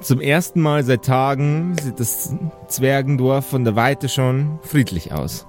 [0.00, 2.34] Zum ersten Mal seit Tagen sieht das
[2.68, 5.46] Zwergendorf von der Weite schon friedlich aus.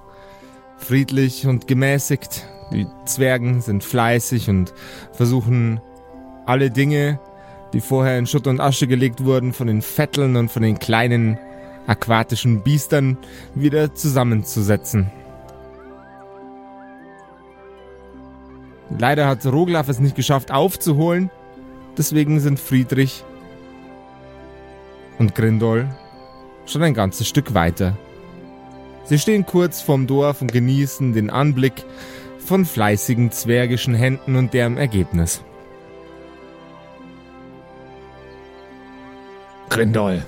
[0.78, 2.48] Friedlich und gemäßigt.
[2.74, 4.74] Die Zwergen sind fleißig und
[5.12, 5.82] versuchen
[6.46, 7.20] alle Dinge,
[7.74, 11.38] die vorher in Schutt und Asche gelegt wurden, von den Vetteln und von den kleinen
[11.86, 13.18] aquatischen Biestern
[13.54, 15.12] wieder zusammenzusetzen.
[18.98, 21.30] Leider hat Roglaf es nicht geschafft aufzuholen,
[21.98, 23.24] deswegen sind Friedrich
[25.20, 25.88] und Grindol
[26.66, 27.98] schon ein ganzes Stück weiter.
[29.04, 31.86] Sie stehen kurz vorm Dorf und genießen den Anblick
[32.40, 35.44] von fleißigen zwergischen Händen und deren Ergebnis.
[39.70, 40.24] Grindol.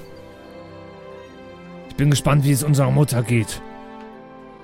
[1.90, 3.62] Ich bin gespannt, wie es unserer Mutter geht.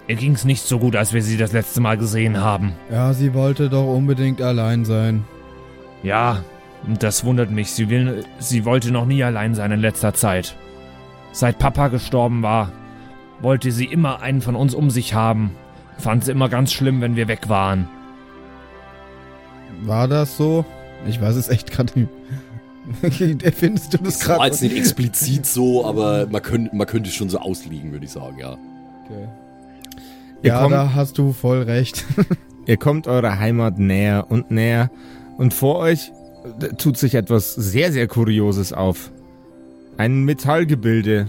[0.07, 2.73] Ihr ging's nicht so gut, als wir sie das letzte Mal gesehen haben.
[2.89, 5.25] Ja, sie wollte doch unbedingt allein sein.
[6.03, 6.43] Ja,
[6.99, 7.71] das wundert mich.
[7.71, 10.55] Sie, will, sie wollte noch nie allein sein in letzter Zeit.
[11.31, 12.71] Seit Papa gestorben war,
[13.41, 15.51] wollte sie immer einen von uns um sich haben.
[15.97, 17.87] Fand sie immer ganz schlimm, wenn wir weg waren.
[19.81, 20.65] War das so?
[21.07, 22.09] Ich weiß es echt gerade nicht.
[23.55, 24.49] Findest du das Das war gerade?
[24.49, 28.11] jetzt nicht explizit so, aber man, könnt, man könnte es schon so auslegen, würde ich
[28.11, 28.53] sagen, ja.
[28.53, 29.27] Okay.
[30.41, 32.05] Ihr Ja, kommt- da hast du voll recht.
[32.65, 34.89] Ihr kommt eurer Heimat näher und näher
[35.37, 36.11] und vor euch
[36.77, 39.11] tut sich etwas sehr, sehr Kurioses auf.
[39.97, 41.27] Ein Metallgebilde,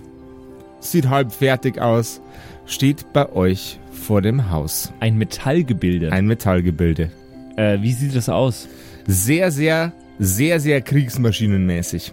[0.80, 2.20] sieht halb fertig aus,
[2.66, 4.92] steht bei euch vor dem Haus.
[5.00, 6.12] Ein Metallgebilde.
[6.12, 7.11] Ein Metallgebilde.
[7.56, 8.69] äh, wie sieht das aus?
[9.06, 12.12] Sehr, sehr, sehr, sehr kriegsmaschinenmäßig.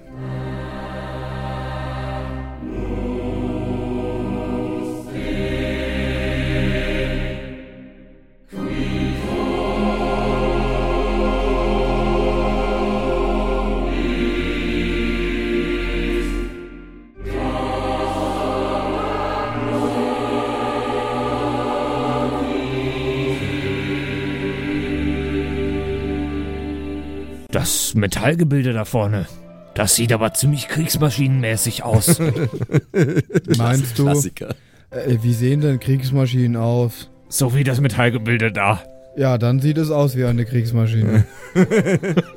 [28.06, 29.26] Metallgebilde da vorne.
[29.74, 32.20] Das sieht aber ziemlich kriegsmaschinenmäßig aus.
[33.58, 34.04] Meinst du?
[34.04, 34.50] Klassiker.
[34.92, 37.10] Äh, wie sehen denn Kriegsmaschinen aus?
[37.30, 38.82] so wie das Metallgebilde da.
[39.18, 41.26] Ja, dann sieht es aus wie eine Kriegsmaschine.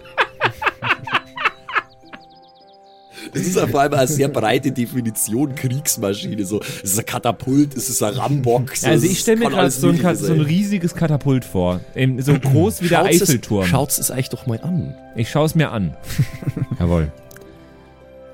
[3.33, 6.45] Das ist ja vor allem eine sehr breite Definition, Kriegsmaschine.
[6.45, 8.77] So, es ist ein Katapult, es ist ein Rambock.
[8.77, 11.81] So, Also es ich stelle mir gerade so, so ein riesiges Katapult vor.
[12.19, 13.65] So groß wie der Schaut's es- Eiffelturm.
[13.67, 14.95] Schaut's es euch doch mal an.
[15.17, 15.95] Ich schaue es mir an.
[16.79, 17.11] Jawohl.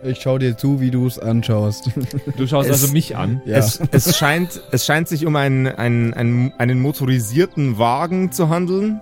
[0.06, 1.91] Ich schau dir zu, wie du es anschaust.
[2.37, 3.41] Du schaust Es- also mich an.
[3.47, 3.56] ja.
[3.56, 9.00] Es, es, scheint, es scheint sich um einen, einen, einen, einen motorisierten Wagen zu handeln.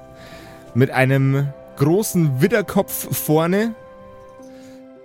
[0.74, 3.74] Mit einem großen Widderkopf vorne.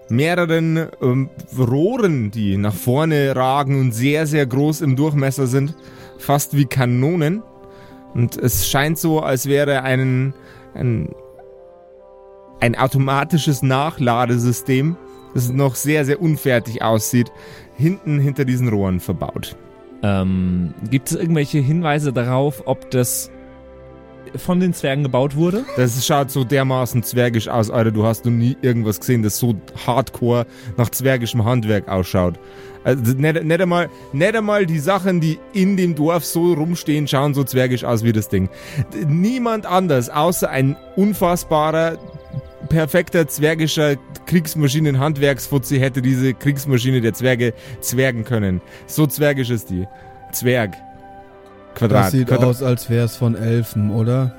[0.09, 5.75] Mehreren ähm, Rohren, die nach vorne ragen und sehr, sehr groß im Durchmesser sind.
[6.17, 7.43] Fast wie Kanonen.
[8.13, 10.33] Und es scheint so, als wäre ein,
[10.73, 11.09] ein,
[12.59, 14.95] ein automatisches Nachladesystem,
[15.33, 17.31] das noch sehr, sehr unfertig aussieht,
[17.75, 19.55] hinten hinter diesen Rohren verbaut.
[20.03, 23.29] Ähm, gibt es irgendwelche Hinweise darauf, ob das
[24.35, 25.65] von den Zwergen gebaut wurde?
[25.75, 27.91] Das schaut so dermaßen zwergisch aus, Alter.
[27.91, 29.55] Du hast noch nie irgendwas gesehen, das so
[29.85, 30.45] hardcore
[30.77, 32.39] nach zwergischem Handwerk ausschaut.
[32.83, 37.33] Also nicht, nicht, einmal, nicht einmal die Sachen, die in dem Dorf so rumstehen, schauen
[37.33, 38.49] so zwergisch aus wie das Ding.
[39.07, 41.97] Niemand anders, außer ein unfassbarer,
[42.69, 43.95] perfekter zwergischer
[44.25, 48.61] Kriegsmaschinen-Handwerksfuzzi hätte diese Kriegsmaschine der Zwerge zwergen können.
[48.85, 49.85] So zwergisch ist die.
[50.31, 50.75] Zwerg.
[51.77, 52.05] Quadrat.
[52.05, 52.45] Das sieht Quadrat.
[52.45, 54.33] aus, als wär's von Elfen, oder?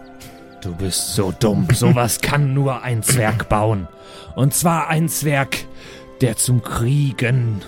[0.61, 1.69] Du bist so dumm.
[1.73, 3.87] Sowas kann nur ein Zwerg bauen.
[4.35, 5.57] Und zwar ein Zwerg,
[6.21, 7.63] der zum Kriegen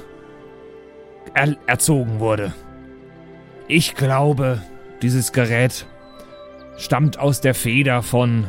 [1.35, 2.53] er erzogen wurde.
[3.69, 4.61] Ich glaube,
[5.03, 5.87] dieses Gerät
[6.77, 8.49] stammt aus der Feder von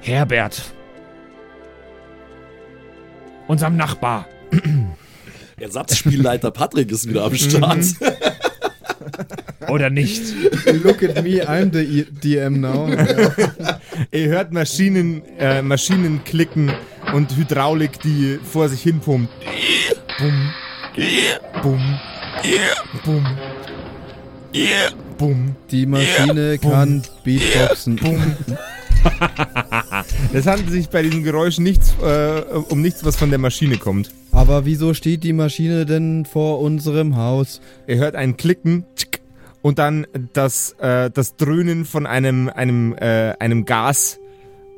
[0.00, 0.62] Herbert.
[3.46, 4.26] Unserem Nachbar.
[5.58, 7.84] Ersatzspielleiter Patrick ist wieder am Start.
[9.68, 10.22] Oder nicht?
[10.84, 12.88] Look at me, I'm the E- DM now.
[14.10, 16.72] Ihr hört Maschinen, äh, Maschinen klicken
[17.14, 19.32] und Hydraulik, die vor sich hin pumpt.
[20.18, 20.52] Bum.
[21.62, 22.00] Bum.
[23.04, 23.26] Bum.
[25.18, 25.56] Bum.
[25.70, 27.98] Die Maschine kann Beatboxen.
[30.32, 34.10] Es handelt sich bei diesen Geräuschen nichts, äh, um nichts, was von der Maschine kommt.
[34.32, 37.60] Aber wieso steht die Maschine denn vor unserem Haus?
[37.86, 39.20] Ihr hört ein Klicken tschick,
[39.62, 44.18] und dann das, äh, das Dröhnen von einem, einem, äh, einem Gas,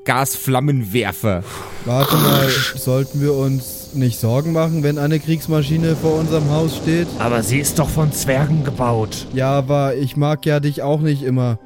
[0.04, 1.42] Gasflammenwerfer.
[1.84, 6.76] Warte mal, sollten wir uns uns nicht Sorgen machen, wenn eine Kriegsmaschine vor unserem Haus
[6.76, 7.06] steht?
[7.18, 9.26] Aber sie ist doch von Zwergen gebaut.
[9.32, 11.58] Ja, aber ich mag ja dich auch nicht immer.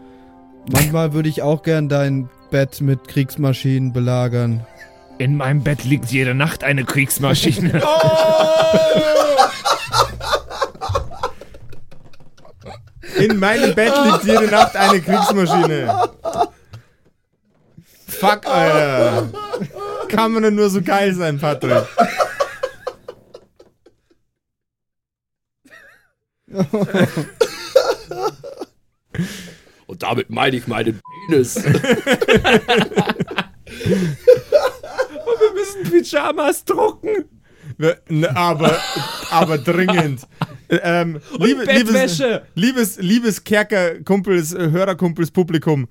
[0.73, 4.65] Manchmal würde ich auch gern dein Bett mit Kriegsmaschinen belagern.
[5.17, 7.83] In meinem Bett liegt jede Nacht eine Kriegsmaschine.
[13.17, 16.11] In meinem Bett liegt jede Nacht eine Kriegsmaschine.
[18.07, 19.31] Fuck, Alter.
[20.09, 21.87] Kann man denn nur so geil sein, Patrick?
[30.03, 31.57] Und damit meine ich meinen Penis.
[31.65, 31.73] Wir
[35.55, 37.25] müssen Pyjamas drucken.
[37.79, 38.79] Wir- ne, Aber,
[39.31, 40.23] aber dringend.
[40.69, 42.23] Ähm, liebe, liebes,
[42.55, 45.89] liebes, liebes Kerkerkumpels, äh, Hörerkumpels, Publikum.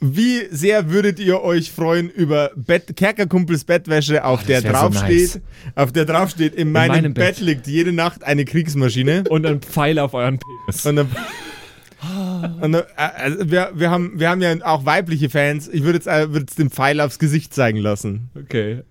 [0.00, 5.34] Wie sehr würdet ihr euch freuen über Bett, Kerkerkumpels Bettwäsche, auf der wär so draufsteht,
[5.34, 5.40] nice.
[5.76, 7.36] auf der draufsteht, in meinem, meinem Bett.
[7.36, 7.40] Bett.
[7.40, 9.24] liegt jede Nacht eine Kriegsmaschine.
[9.28, 10.82] Und ein Pfeil auf euren Penis.
[12.60, 15.68] Und äh, also wir, wir, haben, wir haben ja auch weibliche Fans.
[15.68, 18.30] Ich würde jetzt, äh, würde jetzt den Pfeil aufs Gesicht zeigen lassen.
[18.34, 18.82] Okay.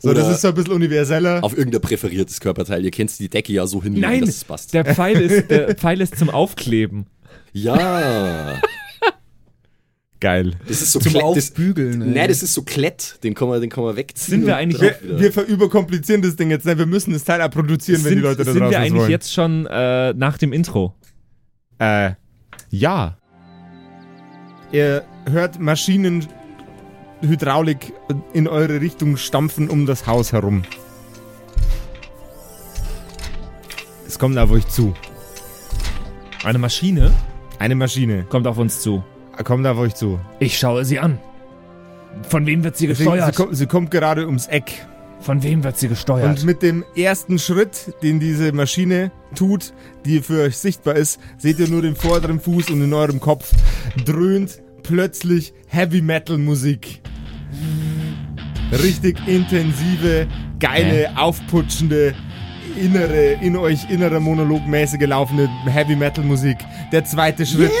[0.00, 1.42] So, das Oder ist so ein bisschen universeller.
[1.42, 2.84] auf irgendein präferiertes Körperteil.
[2.84, 4.74] Ihr kennt die Decke ja so hinlegen, Nein, dass es passt.
[4.74, 7.06] der Pfeil ist, der Pfeil ist zum Aufkleben.
[7.52, 8.60] ja,
[10.20, 10.52] Geil.
[10.66, 11.22] das ist so Zum Klett.
[11.36, 12.00] Das, Aufbügeln.
[12.00, 12.08] ey.
[12.08, 13.18] nein, das ist so Klett.
[13.22, 14.38] Den kann man, den kann man wegziehen.
[14.40, 16.78] Sind wir eigentlich- Wir, wir verüberkomplizieren das Ding jetzt nicht.
[16.78, 19.00] Wir müssen das Teil auch produzieren, wenn sind die Leute da sind wir das eigentlich
[19.02, 19.10] wollen.
[19.10, 20.94] jetzt schon äh, nach dem Intro?
[21.78, 22.12] Äh,
[22.70, 23.16] ja.
[24.72, 26.26] Ihr hört Maschinen,
[27.20, 27.92] Hydraulik
[28.32, 30.62] in eure Richtung stampfen um das Haus herum.
[34.06, 34.94] Es kommt auf euch zu.
[36.44, 37.10] Eine Maschine
[37.58, 39.02] Eine Maschine kommt auf uns zu.
[39.44, 40.20] kommt auf euch zu.
[40.40, 41.18] Ich schaue sie an.
[42.28, 43.34] Von wem wird sie Sie, sie, gesteuert?
[43.34, 44.86] kommt, sie kommt gerade ums Eck.
[45.24, 46.28] Von wem wird sie gesteuert?
[46.28, 49.72] Und mit dem ersten Schritt, den diese Maschine tut,
[50.04, 53.50] die für euch sichtbar ist, seht ihr nur den vorderen Fuß und in eurem Kopf
[54.04, 57.00] dröhnt plötzlich Heavy Metal Musik.
[58.70, 60.28] Richtig intensive,
[60.60, 62.14] geile, aufputschende,
[62.78, 66.58] innere, in euch innerer Monolog mäßige laufende Heavy Metal Musik.
[66.92, 67.72] Der zweite Schritt,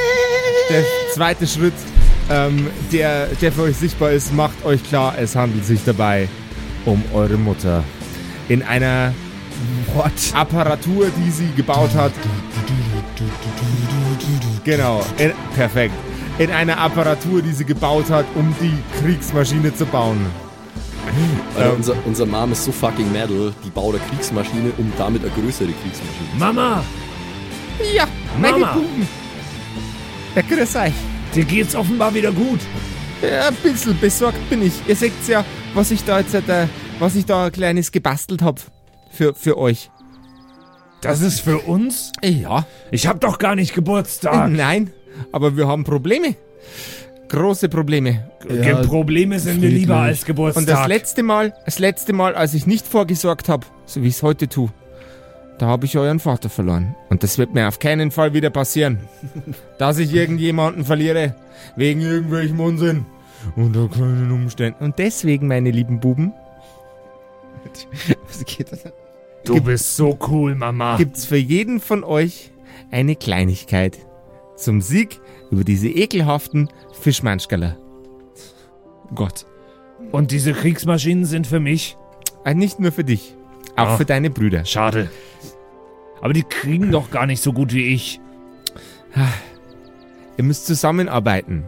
[0.70, 0.82] der
[1.12, 1.74] zweite Schritt,
[2.30, 6.26] ähm, der, der für euch sichtbar ist, macht euch klar, es handelt sich dabei
[6.84, 7.82] um eure Mutter.
[8.48, 9.12] In einer
[10.34, 12.12] Apparatur, die sie gebaut hat.
[14.64, 15.94] Genau, in, perfekt.
[16.38, 20.26] In einer Apparatur, die sie gebaut hat, um die Kriegsmaschine zu bauen.
[21.58, 25.30] Ähm, unser, unser Mom ist so fucking metal, die baut eine Kriegsmaschine, um damit eine
[25.30, 26.82] größere Kriegsmaschine zu Mama,
[27.94, 28.06] Ja,
[28.40, 28.72] Mama.
[28.72, 29.06] Buben.
[30.34, 30.92] Ja, grüß euch.
[31.34, 32.60] dir geht's offenbar wieder gut.
[33.22, 34.74] Ja, ein bisschen besorgt bin ich.
[34.86, 35.44] Ihr seht ja,
[35.74, 36.66] was ich da jetzt, äh,
[36.98, 38.60] was ich da ein kleines gebastelt hab
[39.10, 39.90] für, für euch.
[41.00, 42.12] Das ist für uns?
[42.22, 42.66] Ja.
[42.90, 44.50] Ich hab doch gar nicht Geburtstag.
[44.50, 44.90] Nein,
[45.32, 46.34] aber wir haben Probleme.
[47.28, 48.30] Große Probleme.
[48.48, 50.62] Ja, Probleme sind mir lieber als Geburtstag.
[50.62, 54.14] Und das letzte Mal, das letzte Mal, als ich nicht vorgesorgt habe, so wie ich
[54.14, 54.70] es heute tue,
[55.58, 56.94] da habe ich euren Vater verloren.
[57.10, 58.98] Und das wird mir auf keinen Fall wieder passieren.
[59.78, 61.34] dass ich irgendjemanden verliere.
[61.76, 63.06] Wegen irgendwelchem Unsinn.
[63.56, 64.84] Unter keinen Umständen.
[64.84, 66.32] Und deswegen, meine lieben Buben,
[68.28, 68.84] Was geht das?
[69.44, 70.96] du bist so cool, Mama.
[70.96, 72.50] gibt's für jeden von euch
[72.90, 73.98] eine Kleinigkeit.
[74.56, 75.20] Zum Sieg
[75.50, 76.68] über diese ekelhaften
[77.00, 77.76] Fischmanschkerler.
[79.14, 79.46] Gott.
[80.12, 81.96] Und diese Kriegsmaschinen sind für mich?
[82.44, 83.34] Äh, Nicht nur für dich,
[83.76, 83.96] auch Ah.
[83.96, 84.64] für deine Brüder.
[84.64, 85.10] Schade.
[86.20, 88.20] Aber die kriegen doch gar nicht so gut wie ich.
[90.36, 91.64] Ihr müsst zusammenarbeiten,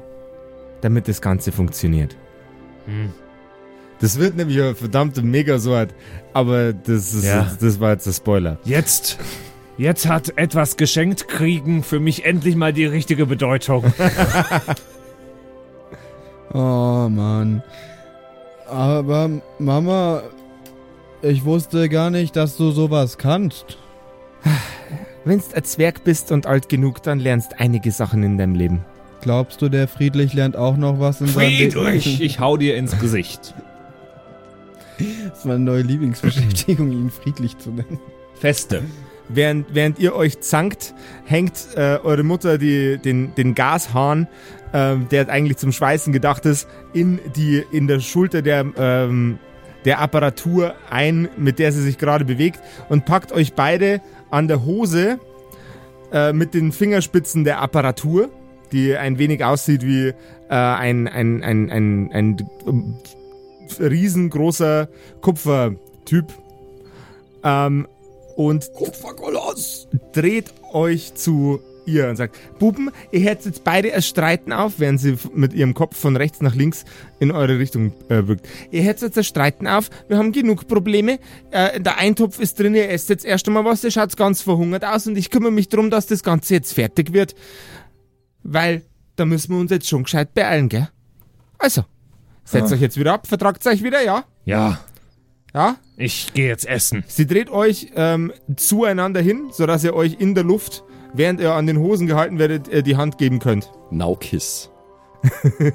[0.81, 2.17] damit das Ganze funktioniert.
[2.87, 3.13] Hm.
[4.01, 5.95] Das wird nämlich ein verdammte Megasort,
[6.33, 7.51] aber das, ist, Ja.
[7.61, 8.59] das war jetzt der Spoiler.
[8.65, 9.19] Jetzt.
[9.79, 13.85] Jetzt hat etwas geschenkt kriegen für mich endlich mal die richtige Bedeutung.
[16.53, 17.63] Oh Mann.
[18.69, 20.23] Aber Mama,
[21.27, 23.79] ich wusste gar nicht, dass du sowas kannst.
[25.25, 28.85] Wenn du ein Zwerg bist und alt genug, dann lernst einige Sachen in deinem Leben.
[29.21, 31.73] Glaubst du, der Friedrich lernt auch noch was in seinem Leben?
[31.73, 33.55] Friedrich, ich hau dir ins Gesicht.
[34.99, 37.99] Das ist meine neue Lieblingsbeschäftigung, ihn friedlich zu nennen.
[38.35, 38.83] Feste.
[39.29, 44.29] Während, während ihr euch zankt, hängt äh, eure Mutter die, den, den Gashahn,
[44.73, 49.41] ähm, der eigentlich zum Schweißen gedacht ist, in, die, in der Schulter der, ähm,
[49.87, 54.67] der Apparatur ein, mit der sie sich gerade bewegt und packt euch beide an der
[54.67, 55.19] Hose
[56.13, 58.29] äh, mit den Fingerspitzen der Apparatur,
[58.73, 60.15] die ein wenig aussieht wie äh,
[60.49, 62.97] ein, ein, ein, ein, ein, ähm,
[63.81, 64.89] riesengroßer
[65.21, 66.27] Kupfertyp.
[67.45, 67.87] Ähm,
[68.35, 68.71] und
[70.13, 75.01] dreht euch zu ihr und sagt, Buben, ihr hättet jetzt beide ein Streiten auf, während
[75.01, 76.85] sie mit ihrem Kopf von rechts nach links
[77.21, 78.47] in eure Richtung äh, wirkt.
[78.71, 81.19] Ihr hättet jetzt ein Streiten auf, wir haben genug Probleme,
[81.51, 84.85] äh, der Eintopf ist drin, ihr esst jetzt erst einmal was, ihr schaut ganz verhungert
[84.85, 87.35] aus und ich kümmere mich drum, dass das Ganze jetzt fertig wird,
[88.43, 88.83] weil
[89.17, 90.89] da müssen wir uns jetzt schon gescheit beeilen, gell?
[91.59, 91.85] Also,
[92.45, 94.25] setzt euch jetzt wieder ab, vertragt euch wieder, ja?
[94.45, 94.81] Ja,
[95.55, 95.77] Ja?
[95.97, 97.03] ich gehe jetzt essen.
[97.09, 100.85] Sie dreht euch ähm, zueinander hin, sodass ihr euch in der Luft,
[101.17, 103.71] während ihr an den Hosen gehalten werdet, äh, die Hand geben könnt.
[103.91, 104.71] Now kiss.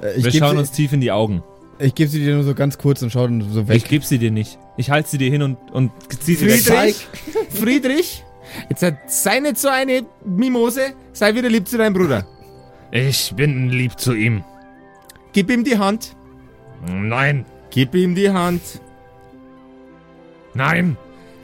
[0.00, 1.42] Äh, Ich Wir schauen sie, uns tief in die Augen.
[1.78, 3.76] Ich gebe sie dir nur so ganz kurz und schau dann so weg.
[3.76, 4.58] Ich geb sie dir nicht.
[4.76, 5.90] Ich halte sie dir hin und, und
[6.20, 6.60] zieh sie weg.
[6.62, 7.06] Friedrich,
[7.50, 8.24] Friedrich,
[8.70, 8.84] jetzt
[9.22, 12.26] sei nicht so eine Mimose, sei wieder lieb zu deinem Bruder.
[12.90, 14.42] Ich bin lieb zu ihm.
[15.32, 16.16] Gib ihm die Hand,
[16.90, 18.62] Nein, gib ihm die Hand.
[20.54, 20.96] nein.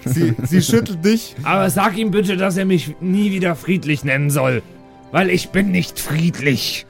[0.04, 1.34] Sie, sie schüttelt dich.
[1.42, 4.62] Aber sag ihm bitte, dass er mich nie wieder friedlich nennen soll.
[5.12, 6.86] Weil ich bin nicht friedlich.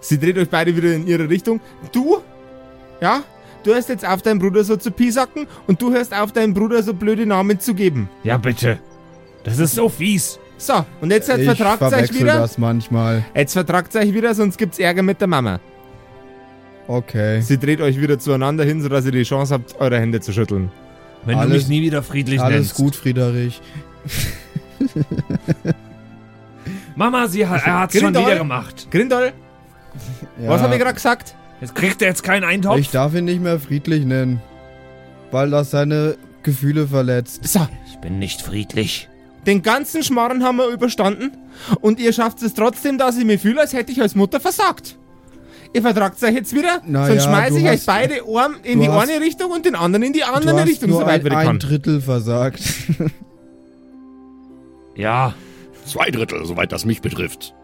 [0.00, 1.60] Sie dreht euch beide wieder in ihre Richtung.
[1.92, 2.18] Du,
[3.00, 3.22] ja,
[3.64, 6.82] du hörst jetzt auf, deinen Bruder so zu piesacken und du hörst auf, deinem Bruder
[6.82, 8.08] so blöde Namen zu geben.
[8.22, 8.78] Ja, bitte.
[9.44, 10.38] Das ist so fies.
[10.58, 12.38] So, und jetzt halt ich vertragt euch wieder.
[12.38, 13.24] das manchmal.
[13.34, 15.60] Jetzt vertragt euch wieder, sonst gibt's Ärger mit der Mama.
[16.88, 17.40] Okay.
[17.40, 20.70] Sie dreht euch wieder zueinander hin, sodass ihr die Chance habt, eure Hände zu schütteln.
[21.26, 22.74] Wenn Alles- du mich nie wieder friedlich Alles nennst.
[22.74, 23.60] gut, Friederich.
[26.94, 28.88] Mama, sie hat, er hat's schon wieder gemacht.
[28.90, 29.32] Grindol,
[30.40, 31.34] Ja, was habe ich gerade gesagt?
[31.60, 32.78] Jetzt kriegt er jetzt keinen Eintopf.
[32.78, 34.40] Ich darf ihn nicht mehr friedlich nennen.
[35.30, 37.46] Weil das seine Gefühle verletzt.
[37.46, 39.08] So, ich bin nicht friedlich.
[39.46, 41.32] den ganzen Schmarren haben wir überstanden
[41.80, 44.96] und ihr schafft es trotzdem, dass ich mich fühle, als hätte ich als Mutter versagt.
[45.76, 48.88] Ihr vertragt euch jetzt wieder, Na sonst ja, schmeiße ich euch beide Arm in die
[48.88, 51.46] hast- eine Richtung und den anderen in die andere Richtung, nur soweit ein, wir ein
[51.46, 51.58] kann.
[51.58, 52.62] Drittel versagt.
[54.96, 55.34] Ja,
[55.84, 57.54] Zwei Drittel, soweit das mich betrifft.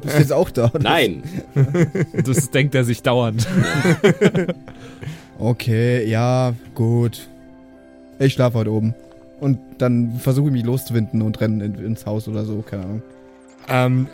[0.00, 0.66] Bist du jetzt auch da?
[0.72, 0.78] oder?
[0.78, 1.22] Nein.
[2.24, 3.46] Das denkt er sich dauernd.
[5.40, 7.28] Okay, ja, gut.
[8.18, 8.94] Ich schlafe heute oben.
[9.38, 13.02] Und dann versuche ich mich loszuwinden und renne in, ins Haus oder so, keine Ahnung.
[13.68, 14.06] Ähm,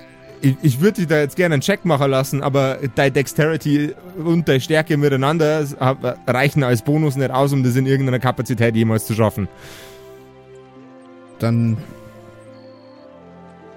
[0.45, 4.49] ich, ich würde dich da jetzt gerne einen Check machen lassen, aber deine Dexterity und
[4.49, 5.65] deine Stärke miteinander
[6.27, 9.49] reichen als Bonus nicht aus, um das in irgendeiner Kapazität jemals zu schaffen.
[11.39, 11.79] Dann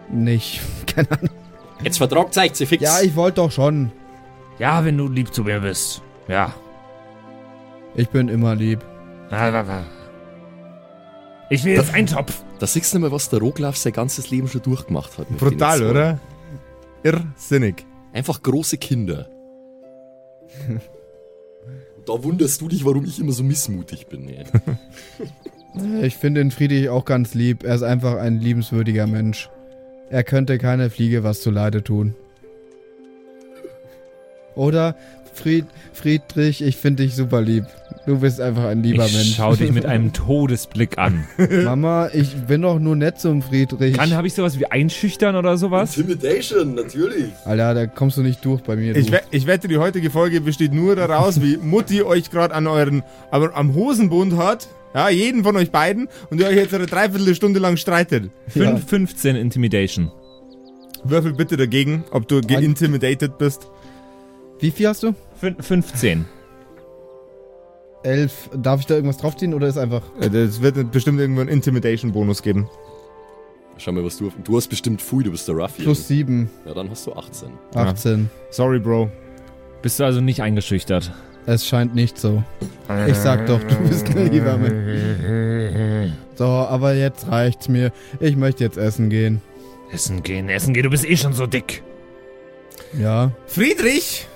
[0.10, 0.62] nicht.
[0.86, 1.30] Keine Ahnung.
[1.82, 2.84] Jetzt vertragt euch sie fix.
[2.84, 3.92] Ja, ich wollte doch schon.
[4.60, 6.02] ja, wenn du lieb zu mir bist.
[6.28, 6.54] Ja.
[7.96, 8.84] Ich bin immer lieb.
[11.50, 12.44] Ich will jetzt einen Topf.
[12.60, 15.30] Da siehst du mal, was der Roglaf sein ganzes Leben schon durchgemacht hat.
[15.38, 16.20] Brutal, oder?
[17.04, 17.86] Irrsinnig.
[18.14, 19.30] Einfach große Kinder.
[22.06, 24.30] da wunderst du dich, warum ich immer so missmutig bin.
[24.30, 24.46] Ey.
[26.02, 27.64] Ich finde den Friedrich auch ganz lieb.
[27.64, 29.52] Er ist einfach ein liebenswürdiger Mensch.
[30.10, 32.16] Er könnte keine Fliege was zuleide tun.
[34.56, 34.96] Oder
[35.38, 37.66] Fried, Friedrich, ich finde dich super lieb.
[38.06, 39.36] Du bist einfach ein lieber ich Mensch.
[39.36, 41.28] schau dich mit einem Todesblick an.
[41.64, 43.96] Mama, ich bin doch nur nett zum Friedrich.
[43.98, 45.98] Kann, habe ich sowas wie einschüchtern oder sowas?
[45.98, 47.32] Intimidation, natürlich.
[47.46, 48.96] Alter, da kommst du nicht durch bei mir.
[48.96, 52.66] Ich, we ich wette, die heutige Folge besteht nur daraus, wie Mutti euch gerade an
[52.68, 54.68] euren, aber am Hosenbund hat.
[54.96, 56.08] Ja, jeden von euch beiden.
[56.30, 58.32] Und ihr euch jetzt eine Dreiviertelstunde lang streitet.
[58.56, 58.64] Ja.
[58.78, 60.12] Fünf- 15 Intimidation.
[61.04, 63.68] Würfel bitte dagegen, ob du geintimidated bist.
[64.60, 65.14] Wie viel hast du?
[65.40, 66.26] Fün 15.
[68.04, 68.50] Elf.
[68.56, 70.02] Darf ich da irgendwas draufziehen oder ist einfach.
[70.20, 72.70] Äh, Das wird bestimmt irgendwo einen Intimidation-Bonus geben.
[73.78, 74.32] Schau mal, was du.
[74.44, 75.86] Du hast bestimmt Fui, du bist der Ruffian.
[75.86, 76.50] Plus sieben.
[76.66, 77.50] Ja, dann hast du 18.
[77.76, 78.30] 18.
[78.50, 79.10] Sorry, Bro.
[79.82, 81.12] Bist du also nicht eingeschüchtert?
[81.46, 82.44] Es scheint nicht so.
[83.08, 86.12] Ich sag doch, du bist ein lieber Mensch.
[86.36, 87.92] So, aber jetzt reicht's mir.
[88.20, 89.42] Ich möchte jetzt essen gehen.
[89.92, 91.84] Essen gehen, essen gehen, du bist eh schon so dick.
[93.00, 93.32] Ja.
[93.46, 94.28] Friedrich!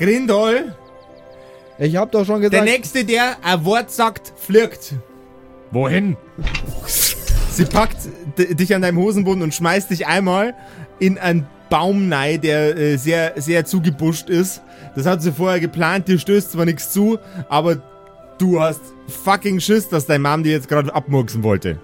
[0.00, 0.74] Grindol!
[1.78, 2.68] Ich hab doch schon Der gesagt.
[2.68, 4.94] Nächste, der ein Wort sagt, flirgt.
[5.70, 6.16] Wohin?
[7.50, 7.98] Sie packt
[8.38, 10.54] dich an deinem Hosenbund und schmeißt dich einmal
[10.98, 14.62] in einen Baum rein, der äh, sehr, sehr zugebuscht ist.
[14.96, 17.82] Das hat sie vorher geplant, dir stößt zwar nichts zu, aber
[18.38, 21.78] du hast fucking Schiss, dass dein Mom dir jetzt gerade abmurksen wollte.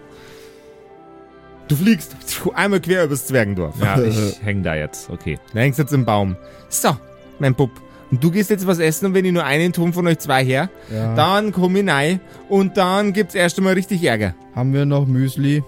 [1.68, 2.16] Du fliegst
[2.54, 3.74] einmal quer übers Zwergendorf.
[3.80, 5.10] Ja, ich häng da jetzt.
[5.10, 5.38] Okay.
[5.52, 6.36] Da hängst jetzt im Baum.
[6.68, 6.96] So,
[7.38, 7.70] mein Bub.
[8.10, 10.44] Und du gehst jetzt was essen und wenn ich nur einen Ton von euch zwei
[10.44, 11.14] her, ja.
[11.14, 14.34] dann komm ich rein und dann gibt's erst einmal richtig Ärger.
[14.54, 15.62] Haben wir noch Müsli?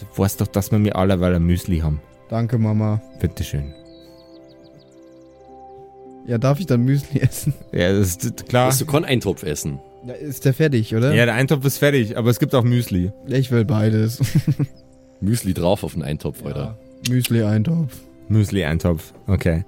[0.00, 2.00] Du weißt doch, dass wir mir allerweil ein Müsli haben.
[2.28, 3.00] Danke, Mama.
[3.20, 3.74] Bitteschön.
[6.26, 7.52] Ja, darf ich dann Müsli essen?
[7.72, 8.66] Ja, das ist klar.
[8.66, 9.78] Musst du Korneintopf essen.
[10.06, 11.14] Ja, ist der fertig, oder?
[11.14, 13.12] Ja, der Eintopf ist fertig, aber es gibt auch Müsli.
[13.26, 14.20] Ich will beides.
[15.20, 16.78] Müsli drauf auf den Eintopf, Alter.
[17.08, 17.92] Müsli-Eintopf.
[18.28, 19.64] Müsli-Eintopf, okay.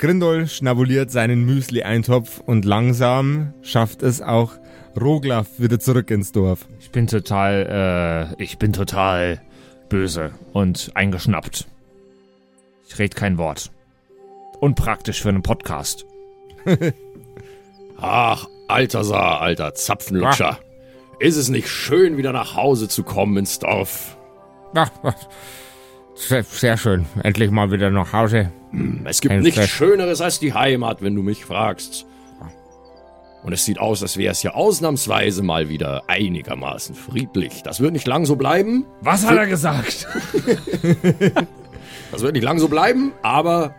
[0.00, 4.52] Grindol schnabuliert seinen Müsli-Eintopf und langsam schafft es auch
[4.98, 6.66] Roglaf wieder zurück ins Dorf.
[6.80, 9.42] Ich bin total, äh, ich bin total
[9.90, 11.66] böse und eingeschnappt.
[12.88, 13.72] Ich red kein Wort.
[14.60, 16.06] Unpraktisch für einen Podcast.
[18.00, 19.00] Ach, Alter
[19.42, 20.58] alter Zapfenlutscher.
[21.18, 24.16] Ist es nicht schön, wieder nach Hause zu kommen ins Dorf?
[24.74, 24.90] Ach,
[26.28, 27.06] sehr, sehr schön.
[27.22, 28.52] Endlich mal wieder nach Hause.
[29.04, 29.72] Es gibt Ein nichts Fest.
[29.72, 32.06] Schöneres als die Heimat, wenn du mich fragst.
[33.42, 37.62] Und es sieht aus, als wäre es hier ausnahmsweise mal wieder einigermaßen friedlich.
[37.62, 38.84] Das wird nicht lang so bleiben.
[39.00, 40.06] Was hat er gesagt?
[42.10, 43.74] Das wird nicht lang so bleiben, aber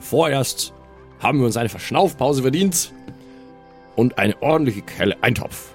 [0.00, 0.72] vorerst
[1.20, 2.92] haben wir uns eine Verschnaufpause verdient
[3.94, 5.70] und eine ordentliche Kelle Eintopf.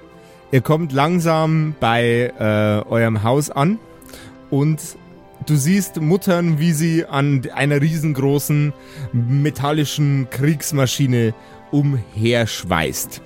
[0.51, 3.79] Ihr kommt langsam bei äh, eurem Haus an
[4.49, 4.81] und
[5.49, 8.73] du siehst Muttern, wie sie an einer riesengroßen
[9.11, 11.33] metallischen Kriegsmaschine
[11.71, 13.21] umherschweißt.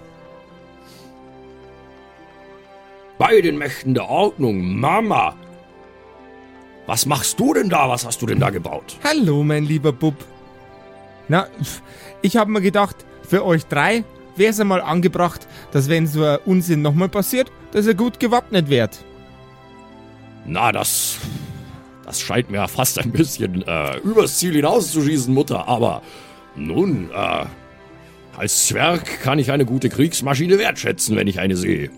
[3.18, 5.36] Bei den Mächten der Ordnung, Mama!
[6.86, 7.90] Was machst du denn da?
[7.90, 8.98] Was hast du denn da gebaut?
[9.04, 10.16] Hallo, mein lieber Bub.
[11.28, 11.48] Na,
[12.22, 12.96] ich habe mir gedacht,
[13.28, 14.06] für euch drei
[14.38, 18.70] wäre es einmal angebracht, dass wenn so ein Unsinn nochmal passiert, dass ihr gut gewappnet
[18.70, 19.04] werdet.
[20.46, 21.18] Na, das.
[22.08, 26.02] Das scheint mir fast ein bisschen äh, übers Ziel hinauszuschießen, Mutter, aber
[26.56, 27.46] nun, äh,
[28.38, 31.90] als Zwerg kann ich eine gute Kriegsmaschine wertschätzen, wenn ich eine sehe.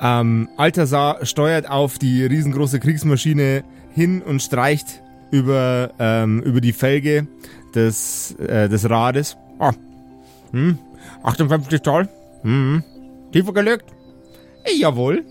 [0.00, 7.26] Ähm, Altasar steuert auf die riesengroße Kriegsmaschine hin und streicht über, ähm, über die Felge
[7.74, 9.36] des, äh, des Rades.
[9.58, 9.72] Ah,
[10.52, 10.78] hm,
[11.24, 12.08] 58 Zoll.
[12.42, 12.84] Hm,
[13.32, 13.86] tiefer gelegt.
[14.72, 15.24] Jawohl.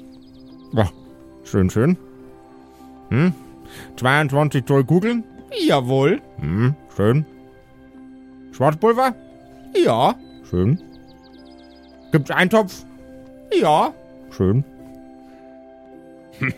[0.74, 0.90] Ja,
[1.46, 1.96] schön, schön.
[3.10, 3.34] Hm,
[3.98, 5.24] 22 Zoll Kugeln.
[5.68, 6.22] Jawohl.
[6.40, 7.26] Hm, schön.
[8.52, 9.16] Schwarzpulver?
[9.76, 10.16] Ja,
[10.50, 10.82] schön.
[12.12, 12.86] Gibt's Eintopf?
[13.60, 13.94] Ja,
[14.36, 14.64] schön.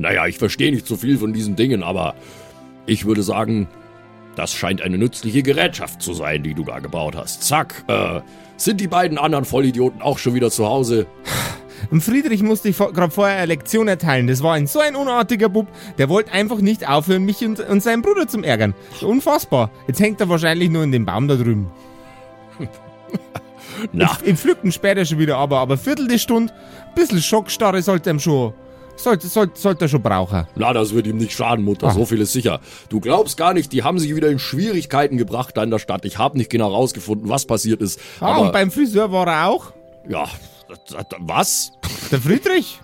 [0.00, 2.14] Naja, ich verstehe nicht so viel von diesen Dingen, aber
[2.86, 3.66] ich würde sagen,
[4.36, 7.42] das scheint eine nützliche Gerätschaft zu sein, die du da gebaut hast.
[7.42, 8.20] Zack, äh,
[8.56, 11.08] sind die beiden anderen Vollidioten auch schon wieder zu Hause?
[11.90, 14.26] Und Friedrich musste ich vor, gerade vorher eine Lektion erteilen.
[14.26, 15.66] Das war ein so ein unartiger Bub.
[15.98, 18.74] Der wollte einfach nicht aufhören, mich und, und seinen Bruder zum ärgern.
[19.02, 19.70] Unfassbar.
[19.86, 21.70] Jetzt hängt er wahrscheinlich nur in dem Baum da drüben.
[23.92, 26.52] Na, Im Pflücken später schon wieder, aber, aber Viertel der Stunde,
[26.96, 28.52] bisschen Schockstarre sollte er schon,
[28.96, 30.46] sollte, sollte, sollte er schon brauchen.
[30.56, 31.90] na, das wird ihm nicht schaden, Mutter, Ah.
[31.92, 32.60] so viel ist sicher.
[32.88, 36.04] Du glaubst gar nicht, die haben sich wieder in Schwierigkeiten gebracht da in der Stadt.
[36.04, 38.00] Ich habe nicht genau rausgefunden, was passiert ist.
[38.20, 39.72] Ah, aber, und beim Friseur war er auch.
[40.08, 40.24] ja,
[41.20, 41.72] was?
[42.10, 42.80] Der Friedrich.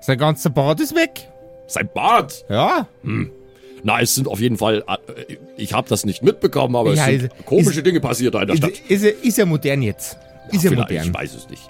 [0.00, 1.28] Sein ganzer Bart ist weg.
[1.66, 2.44] Sein Bart?
[2.48, 2.86] Ja.
[3.82, 7.20] Na, es sind auf jeden Fall, äh, ich habe das nicht mitbekommen, aber Ja, es
[7.20, 8.90] sind ist- komische ist- Dinge passiert da in der Ist, Stadt.
[8.90, 10.18] ist, er, ist er modern jetzt?
[10.50, 11.06] Ist er Vielleicht, modern?
[11.06, 11.62] Ich weiß es nicht.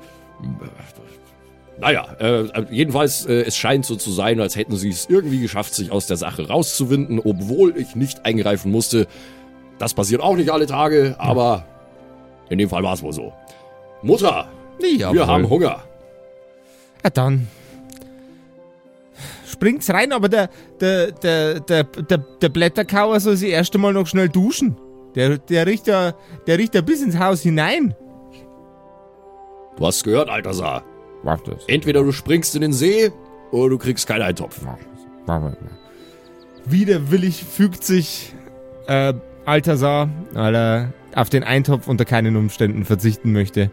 [1.79, 5.75] Naja, äh, jedenfalls, äh, es scheint so zu sein, als hätten sie es irgendwie geschafft,
[5.75, 9.07] sich aus der Sache rauszuwinden, obwohl ich nicht eingreifen musste.
[9.79, 11.65] Das passiert auch nicht alle Tage, aber
[12.51, 13.33] in dem Fall war es wohl so.
[14.03, 14.49] Mutter,
[14.83, 15.83] Ja, wir haben Hunger.
[17.05, 17.49] Ja, dann.
[19.47, 20.49] Springt's rein, aber der,
[20.81, 24.77] der, der, der, der, der Blätterkauer soll sich erst einmal noch schnell duschen.
[25.15, 26.15] Der, der riecht ja,
[26.47, 27.95] der riecht ja bis ins Haus hinein.
[29.77, 30.85] Du hast gehört, Altasar.
[31.23, 31.65] Warte, das.
[31.67, 33.11] Entweder du springst in den See
[33.51, 34.61] oder du kriegst keinen Eintopf.
[36.65, 38.33] Widerwillig fügt sich
[38.87, 39.15] äh,
[39.45, 43.71] Altasar, weil er auf den Eintopf unter keinen Umständen verzichten möchte.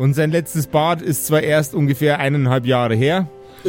[0.00, 3.28] Und sein letztes Bad ist zwar erst ungefähr eineinhalb Jahre her,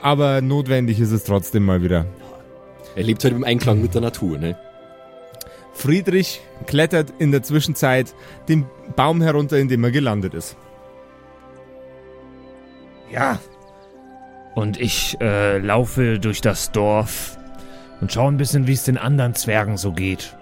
[0.00, 2.06] aber notwendig ist es trotzdem mal wieder.
[2.96, 4.56] Er lebt halt im Einklang mit der Natur, ne?
[5.74, 8.14] Friedrich klettert in der Zwischenzeit
[8.48, 8.64] den
[8.96, 10.56] Baum herunter, in dem er gelandet ist.
[13.10, 13.38] Ja.
[14.54, 17.36] Und ich äh, laufe durch das Dorf
[18.00, 20.34] und schaue ein bisschen, wie es den anderen Zwergen so geht.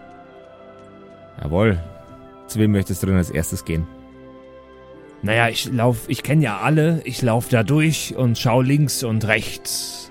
[1.42, 1.80] Jawohl.
[2.50, 3.86] Zu wem möchtest du denn als erstes gehen?
[5.22, 9.24] Naja, ich lauf, ich kenne ja alle, ich laufe da durch und schaue links und
[9.26, 10.10] rechts.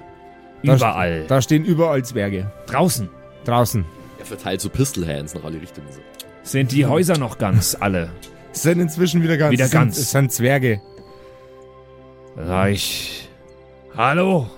[0.64, 1.26] Da- Überall.
[1.28, 2.50] Da stehen überall Zwerge.
[2.66, 3.10] Draußen
[3.44, 3.84] Draußen.
[4.20, 5.88] Er verteilt so Pistol Hands nach alle Richtungen.
[5.92, 6.00] So.
[6.44, 8.10] sind die Häuser noch ganz alle.
[8.54, 9.52] Es sind inzwischen wieder ganz.
[9.52, 9.98] Wieder es sind, ganz.
[9.98, 10.82] Es sind Zwerge.
[12.38, 13.30] Da sag ich.
[13.98, 14.50] Hallo.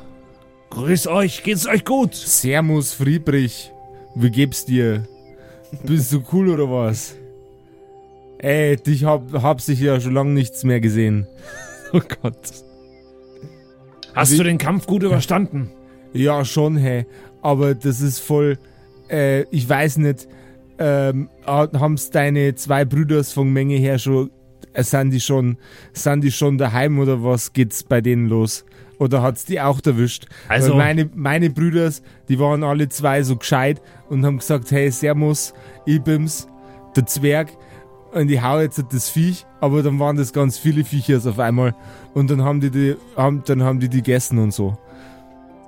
[0.70, 2.14] Grüß euch, geht's euch gut?
[2.14, 3.72] Sermus Friedrich.
[4.16, 5.08] Wie geb's dir?
[5.84, 7.16] Bist du cool oder was?
[8.44, 11.28] Ey, dich hab, hab sich ja schon lange nichts mehr gesehen.
[11.94, 12.38] Oh Gott.
[14.14, 15.70] Hast Wie- du den Kampf gut überstanden?
[16.14, 17.06] Ja, schon, hey.
[17.42, 18.58] Aber das ist voll,
[19.10, 20.26] äh, ich weiß nicht,
[20.80, 24.32] ähm, haben's deine zwei Brüders von Menge her schon,
[24.72, 25.58] äh, sind die schon,
[25.92, 28.64] sind die schon daheim oder was geht's bei denen los?
[28.98, 30.28] Oder hat's die auch erwischt?
[30.48, 34.90] Also- Weil meine, meine Brüders, die waren alle zwei so gescheit und haben gesagt, hey,
[34.92, 35.54] Servus,
[35.86, 36.48] ich bin's,
[36.96, 37.50] der Zwerg,
[38.14, 41.74] und ich hau jetzt das Viech, aber dann waren das ganz viele Viechers auf einmal
[42.14, 44.78] und dann haben die die, haben, dann haben die die gegessen und so.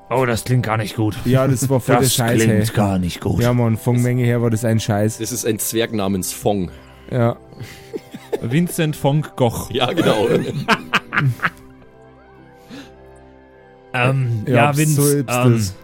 [0.10, 1.16] Oh, das klingt gar nicht gut.
[1.26, 2.76] Ja, das war voll der Das Scheiß, klingt hey.
[2.76, 3.42] gar nicht gut.
[3.42, 5.18] Ja, Mann, von Menge her war das ein Scheiß.
[5.18, 6.70] Das ist ein Zwerg namens Fong.
[7.10, 7.38] Ja.
[8.42, 9.70] Vincent von Gogh.
[9.72, 10.28] Ja, genau.
[13.94, 15.76] Ähm, ja, Ja, Vince, so ähm, das.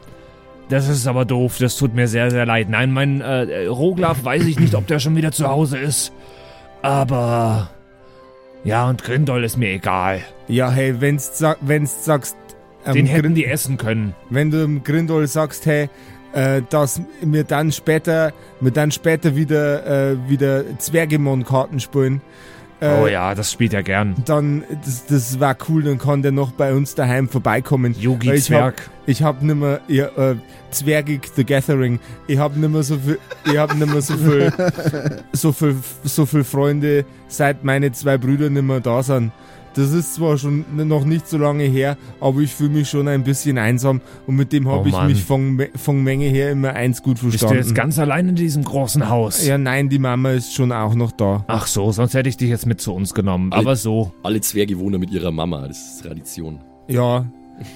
[0.70, 1.58] das ist aber doof.
[1.60, 2.70] Das tut mir sehr, sehr leid.
[2.70, 6.12] Nein, mein äh, Roglaf weiß ich nicht, ob der schon wieder zu Hause ist.
[6.82, 7.70] Aber...
[8.64, 10.22] Ja, und Grindol ist mir egal.
[10.48, 12.36] Ja, hey, wenn's, wenn's sagst,
[12.86, 14.16] ähm, Den hätten die essen können.
[14.30, 15.90] wenn du Grindol sagst, hey,
[16.34, 22.22] äh, dass wir dann später, wir dann später wieder, äh, wieder Zwergemon-Karten spielen,
[22.82, 24.16] äh, oh ja, das spielt er gern.
[24.26, 27.96] dann, das, das war cool, dann kann der noch bei uns daheim vorbeikommen.
[27.96, 28.90] Weil Yugi ich hab- Zwerg.
[29.06, 30.36] Ich hab nimmer, ja, äh,
[30.72, 34.54] Zwergig The Gathering, ich hab nimmer so viel, ich hab nimmer so viel,
[35.34, 39.32] so viel, so viel Freunde, seit meine zwei Brüder nimmer da sind.
[39.80, 43.24] Das ist zwar schon noch nicht so lange her, aber ich fühle mich schon ein
[43.24, 45.08] bisschen einsam und mit dem habe Oh ich Mann.
[45.08, 47.58] mich von, von Menge her immer eins gut Bist du verstanden.
[47.58, 49.46] jetzt ganz allein in diesem großen Haus?
[49.46, 51.46] ja, nein, die Mama ist schon auch noch da.
[51.48, 53.54] Ach so, sonst hätte ich dich jetzt mit zu uns genommen.
[53.54, 54.12] Alle- Aber so.
[54.22, 55.68] Alle Zwerge wohnen mit ihrer Mama.
[55.68, 56.60] Das ist Tradition.
[56.88, 57.26] Ja,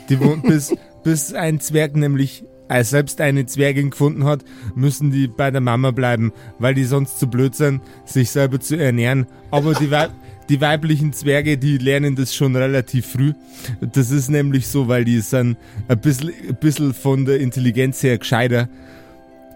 [0.10, 4.44] die wohnt bis, bis ein Zwerg nämlich äh, selbst eine Zwergin gefunden hat,
[4.76, 8.78] müssen die bei der Mama bleiben, weil die sonst zu blöd sind, sich selber zu
[8.78, 9.26] ernähren.
[9.52, 10.12] Aber die, Weib
[10.50, 13.34] die weiblichen Zwerge, die lernen das schon relativ früh.
[13.82, 18.18] Das ist nämlich so, weil die sind ein bisschen, ein bisschen von der Intelligenz her
[18.18, 18.68] gescheiter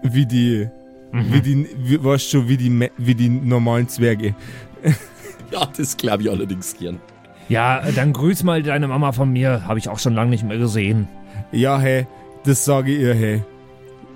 [0.02, 0.68] wie die,
[1.12, 4.34] wie die, wie, weißt schon, wie die, wie die normalen Zwerge.
[5.50, 7.00] Ja, das glaube ich allerdings gern.
[7.48, 9.66] Ja, dann grüß mal deine Mama von mir.
[9.66, 11.08] Habe ich auch schon lange nicht mehr gesehen.
[11.52, 12.06] Ja, hey,
[12.44, 13.42] das sage ich ihr, hey.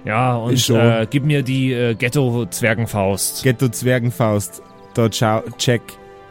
[0.04, 3.44] Ja, und äh, gib mir die äh, Ghetto-Zwergenfaust.
[3.44, 4.62] Ghetto Zwergenfaust.
[4.94, 5.80] Da ciao, check.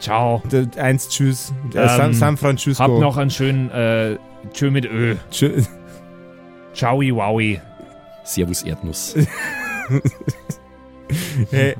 [0.02, 0.42] Ciao.
[0.76, 1.52] Eins, tschüss.
[1.74, 2.82] Äh, Ähm, San, San Francisco.
[2.82, 4.16] Hab noch einen schönen äh,
[4.52, 5.14] Tschö mit Ö.
[5.30, 5.64] Tschö-
[6.74, 7.60] Ciao, wowi.
[8.24, 9.14] Servus Erdnuss.
[11.50, 11.74] hey,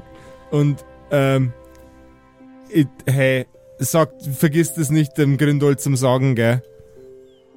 [0.50, 1.52] und, ähm,
[2.68, 3.46] ich, hey,
[3.78, 6.62] sag, vergiss das nicht dem Grindol zum Sagen, gell?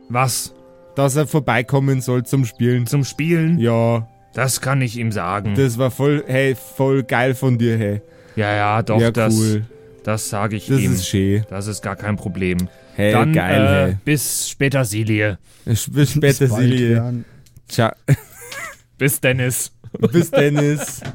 [0.10, 0.54] Was?
[0.96, 2.88] Dass er vorbeikommen soll zum Spielen.
[2.88, 3.60] Zum Spielen?
[3.60, 5.56] Ja, Das kann ich ihm sagen.
[5.56, 8.02] das war voll, hey, voll geil von dir, hey.
[8.36, 9.66] ja, ja, doch, ja, das, cool.
[10.06, 10.94] Das sage ich Das ihm.
[10.94, 11.44] ist schön.
[11.50, 12.70] das ist gar kein Problem.
[12.96, 15.38] Hey, Dann geil, äh, bis später, Silie.
[15.66, 15.76] hey.
[15.90, 16.94] Bis später, Bis bald, Silje.
[16.94, 17.26] Jan.
[17.68, 17.92] Ciao.
[18.98, 19.72] Bis Dennis.
[20.12, 21.02] Bis Dennis.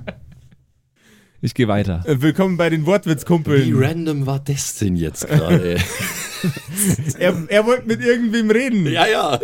[1.42, 2.03] Ich gehe weiter.
[2.07, 3.72] Äh, Willkommen bei den Wie Wortwitzkumpeln.
[3.83, 5.79] random war das denn jetzt gerade?
[7.18, 8.87] Er, er wollte mit irgendwem reden.
[8.87, 9.40] ja, ja.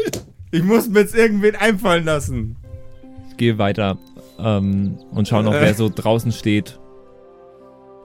[0.50, 2.56] Ich muss mir jetzt irgendwen einfallen lassen.
[3.30, 3.96] Ich gehe weiter
[4.38, 6.78] ähm, und schaue noch, wer so draußen steht.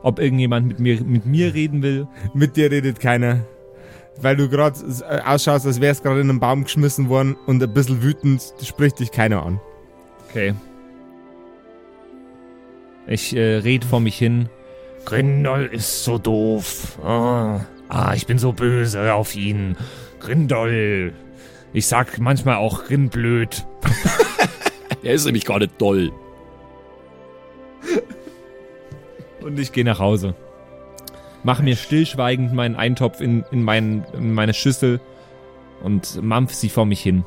[0.03, 2.07] Ob irgendjemand mit mir, mit mir reden will.
[2.33, 3.45] Mit dir redet keiner.
[4.17, 4.77] Weil du gerade
[5.25, 9.11] ausschaust, als wärst gerade in einen Baum geschmissen worden und ein bisschen wütend spricht dich
[9.11, 9.59] keiner an.
[10.29, 10.53] Okay.
[13.07, 14.49] Ich äh, red vor mich hin.
[15.05, 16.99] Grindol ist so doof.
[17.03, 19.75] Ah, ah, ich bin so böse auf ihn.
[20.19, 21.13] Grindol.
[21.73, 23.65] Ich sag manchmal auch Grindblöd.
[25.03, 26.11] Er ist nämlich gar nicht toll.
[29.43, 30.35] Und ich gehe nach Hause.
[31.43, 34.99] Mach mir stillschweigend meinen Eintopf in, in, mein, in meine Schüssel
[35.83, 37.25] und mampf sie vor mich hin.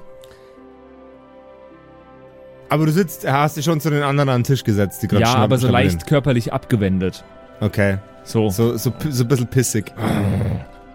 [2.68, 5.22] Aber du sitzt, hast dich schon zu den anderen an den Tisch gesetzt, die gerade
[5.22, 7.24] Ja, aber so leicht körperlich abgewendet.
[7.61, 7.98] Okay.
[8.24, 8.48] So.
[8.50, 9.92] So, so, so ein bisschen pissig.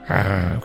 [0.07, 0.59] Ah,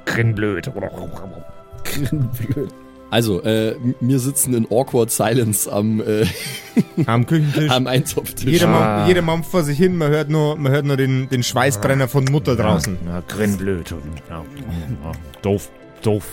[1.84, 2.72] Grindblöd.
[3.14, 6.26] Also, äh, wir sitzen in awkward silence am, äh,
[7.06, 7.70] Am Küchentisch.
[7.70, 8.44] am Eintopftisch.
[8.44, 8.98] jeder, Ah.
[8.98, 12.08] Mann, jeder mampft vor sich hin, man hört nur, man hört nur den, den Schweißbrenner
[12.08, 12.98] von Mutter draußen.
[13.06, 13.90] Ja, Grindblöd.
[14.28, 15.70] Ja, ja, doof,
[16.02, 16.24] doof,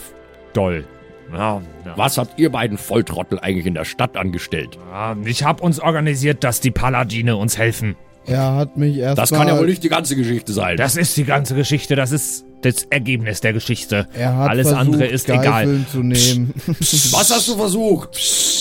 [0.53, 0.85] doll.
[1.31, 1.93] Ja, ja.
[1.97, 4.79] Was habt ihr beiden Volltrottel eigentlich in der Stadt angestellt?
[4.91, 7.95] Ja, ich hab uns organisiert, dass die Paladine uns helfen.
[8.25, 10.77] Er hat mich erst Das kann ja wohl nicht die ganze Geschichte sein.
[10.77, 14.07] Das ist die ganze Geschichte, das ist das Ergebnis der Geschichte.
[14.13, 15.43] Er hat Alles versucht, andere ist egal.
[15.43, 16.53] Geiseln zu nehmen.
[16.67, 18.15] Was hast du versucht?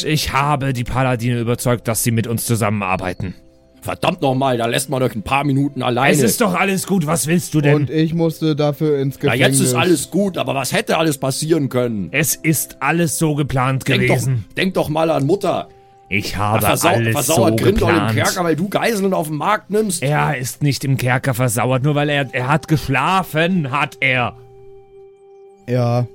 [0.06, 3.34] Ich habe die Paladine überzeugt, dass sie mit uns zusammenarbeiten.
[3.82, 6.12] Verdammt nochmal, da lässt man euch ein paar Minuten alleine.
[6.14, 7.74] Es ist doch alles gut, was willst du denn?
[7.74, 9.58] Und ich musste dafür ins Na, Gefängnis.
[9.58, 12.08] jetzt ist alles gut, aber was hätte alles passieren können?
[12.12, 14.44] es ist alles so geplant Denk doch, gewesen.
[14.56, 15.68] denk doch mal an Mutter.
[16.12, 18.14] Ich habe Versau alles so versauert Grindel im geplant.
[18.16, 20.02] Kerker, weil du Geiseln auf dem Markt nimmst.
[20.02, 24.34] Er ist nicht im Kerker versauert, nur weil er er hat geschlafen, hat er.
[25.68, 26.08] Ja,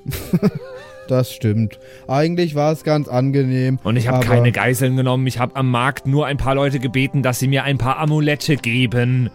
[1.08, 1.80] das stimmt.
[2.10, 3.80] Eigentlich war es ganz angenehm.
[3.86, 5.26] Und ich habe keine Geiseln genommen.
[5.28, 8.58] Ich habe am Markt nur ein paar Leute gebeten, dass sie mir ein paar Amulette
[8.58, 9.30] geben.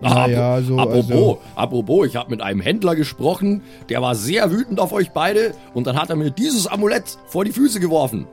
[0.00, 4.80] Naja, so, apropos, also- apropos, ich habe mit einem Händler gesprochen, der war sehr wütend
[4.80, 8.26] auf euch beide und dann hat er mir dieses Amulett vor die Füße geworfen.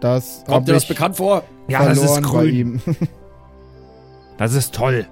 [0.00, 1.44] Das Kommt dir das ich bekannt vor?
[1.68, 2.54] Ja, das ist grün.
[2.54, 2.80] ihm.
[4.38, 5.06] Das ist toll.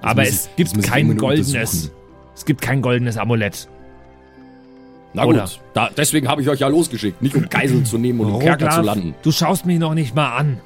[0.00, 1.90] Aber muss es ich- gibt das ich kein goldenes.
[2.36, 3.68] Es gibt kein goldenes Amulett.
[5.12, 5.40] Na Oder?
[5.40, 8.38] gut, da, deswegen habe ich euch ja losgeschickt, nicht um Geiseln zu nehmen und im
[8.38, 9.16] Kerker zu landen.
[9.22, 10.60] Du schaust mich noch nicht mal an.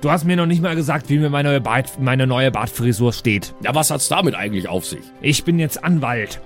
[0.00, 3.12] Du hast mir noch nicht mal gesagt, wie mir meine neue, Bart, meine neue Bartfrisur
[3.12, 3.54] steht.
[3.62, 5.02] Ja, was hat's damit eigentlich auf sich?
[5.20, 6.40] Ich bin jetzt Anwalt.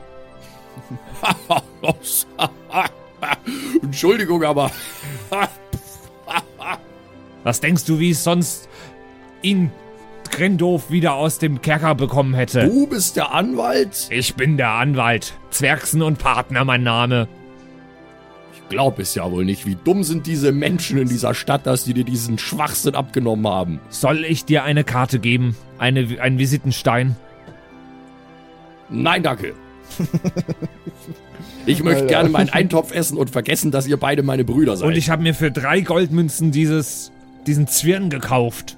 [3.83, 4.71] Entschuldigung, aber
[7.45, 8.69] Was denkst du, wie ich sonst
[9.43, 9.71] ihn
[10.31, 12.67] Grindorf wieder aus dem Kerker bekommen hätte?
[12.69, 14.09] du bist der Anwalt?
[14.11, 15.35] Ich bin der Anwalt.
[15.51, 17.29] Zwergsen und Partner, mein Name.
[18.53, 19.67] Ich glaube es ja wohl nicht.
[19.67, 23.81] Wie dumm sind diese Menschen in dieser Stadt, dass die dir diesen Schwachsinn abgenommen haben?
[23.89, 25.57] Soll ich dir eine Karte geben?
[25.79, 27.17] Eine, einen Visitenstein?
[28.89, 29.55] Nein, danke.
[31.67, 34.87] Ich möchte gerne meinen Eintopf essen und vergessen, dass ihr beide meine Brüder seid.
[34.87, 37.11] Und ich habe mir für drei Goldmünzen dieses,
[37.47, 38.77] diesen Zwirn gekauft.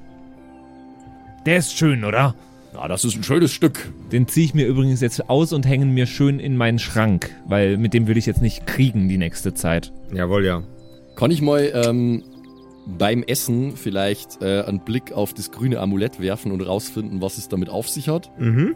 [1.46, 2.34] Der ist schön, oder?
[2.74, 3.92] Na, das ist ein schönes Stück.
[4.10, 7.76] Den ziehe ich mir übrigens jetzt aus und hänge mir schön in meinen Schrank, weil
[7.76, 9.92] mit dem will ich jetzt nicht kriegen die nächste Zeit.
[10.12, 10.62] Jawohl, ja.
[11.16, 12.22] Kann ich mal ähm,
[12.86, 17.48] beim Essen vielleicht äh, einen Blick auf das grüne Amulett werfen und rausfinden, was es
[17.48, 18.30] damit auf sich hat?
[18.38, 18.74] Mhm.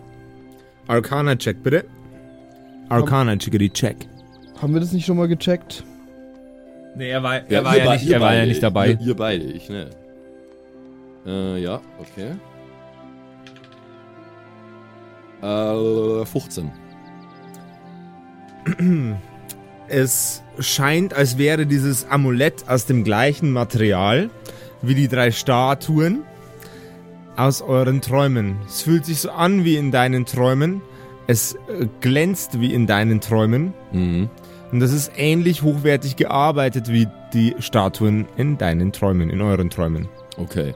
[0.89, 1.85] Arcana-Check, bitte.
[2.89, 3.97] Arcana-Chickadee check.
[4.61, 5.85] Haben wir das nicht schon mal gecheckt?
[6.97, 8.49] Nee, er war, er war, ja, nicht, er war ja beide.
[8.49, 8.89] nicht dabei.
[8.89, 9.91] Ihr, ihr beide, ich ne.
[11.27, 12.37] Äh, ja, okay.
[15.43, 16.73] Äh, 15.
[19.89, 24.31] Es scheint, als wäre dieses Amulett aus dem gleichen Material
[24.81, 26.23] wie die drei Statuen
[27.37, 28.57] aus euren Träumen.
[28.67, 30.81] Es fühlt sich so an wie in deinen Träumen.
[31.27, 33.75] Es äh, glänzt wie in deinen Träumen.
[33.93, 34.31] Mhm.
[34.73, 40.09] Und das ist ähnlich hochwertig gearbeitet wie die Statuen in deinen Träumen, in euren Träumen.
[40.37, 40.75] Okay.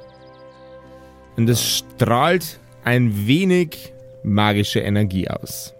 [1.36, 5.74] Und es strahlt ein wenig magische Energie aus.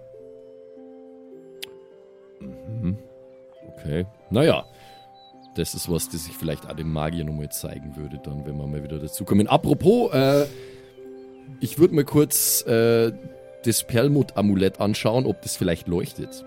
[3.81, 4.05] Okay.
[4.29, 4.65] Naja.
[5.55, 8.67] Das ist was, das ich vielleicht auch dem Magier nochmal zeigen würde, dann, wenn wir
[8.67, 9.47] mal wieder dazu kommen.
[9.47, 10.45] Apropos, äh,
[11.59, 13.11] ich würde mir kurz äh,
[13.65, 16.45] das Perlmutt-Amulett anschauen, ob das vielleicht leuchtet.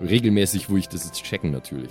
[0.00, 1.90] Regelmäßig, wo ich das jetzt checken, natürlich.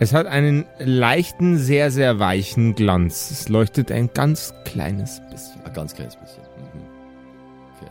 [0.00, 3.30] Es hat einen leichten, sehr, sehr weichen Glanz.
[3.32, 5.60] Es leuchtet ein ganz kleines bisschen.
[5.64, 6.42] Ein ganz kleines bisschen.
[6.42, 6.82] Mhm.
[7.76, 7.90] Okay.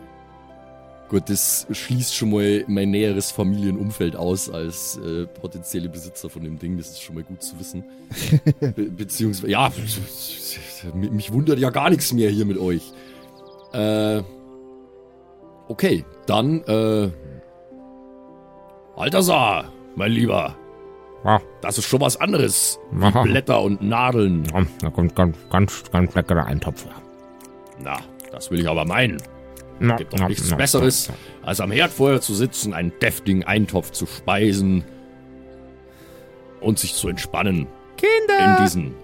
[1.10, 6.58] Gut, das schließt schon mal mein näheres Familienumfeld aus als äh, potenzielle Besitzer von dem
[6.58, 6.78] Ding.
[6.78, 7.84] Das ist schon mal gut zu wissen.
[8.62, 12.94] Be beziehungsweise, ja, mich mich wundert ja gar nichts mehr hier mit euch.
[13.74, 14.24] Äh,
[15.68, 17.10] okay, dann, äh,
[18.98, 20.56] Altasar, mein Lieber.
[21.62, 22.80] Das ist schon was anderes.
[23.02, 23.24] Aha.
[23.24, 24.44] Blätter und Nadeln.
[24.82, 26.86] Da kommt ganz, ganz, ganz leckerer Eintopf.
[27.80, 27.98] Na,
[28.32, 29.22] das will ich aber meinen.
[29.80, 31.10] Na, Gibt doch na, nichts na, Besseres,
[31.44, 34.84] na, als am Herdfeuer zu sitzen, einen deftigen Eintopf zu speisen
[36.62, 38.96] und sich zu entspannen in Kinder, diesen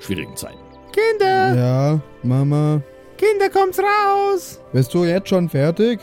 [0.00, 0.58] schwierigen Zeiten.
[0.92, 2.80] Kinder, Ja, Mama.
[3.18, 4.60] Kinder, kommt's raus.
[4.72, 6.00] Bist du jetzt schon fertig?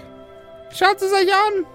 [0.71, 1.65] Schaut es euch an.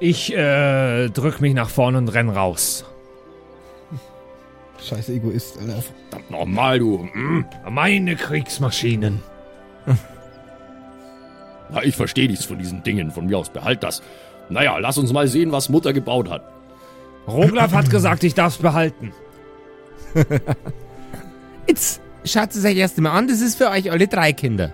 [0.00, 2.84] Ich äh, drück mich nach vorne und renn raus.
[4.82, 5.82] Scheiß Egoist, Alter.
[6.08, 7.06] Verdammt nochmal, du.
[7.12, 7.44] Hm?
[7.68, 9.22] Meine Kriegsmaschinen.
[11.70, 13.10] Na, ich verstehe nichts von diesen Dingen.
[13.10, 14.02] Von mir aus behalt das.
[14.48, 16.42] Naja, lass uns mal sehen, was Mutter gebaut hat.
[17.28, 19.12] Roglaf hat gesagt, ich darf's behalten.
[21.68, 23.28] Jetzt schaut es euch erst einmal an.
[23.28, 24.72] Das ist für euch alle drei Kinder.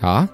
[0.00, 0.28] Ja,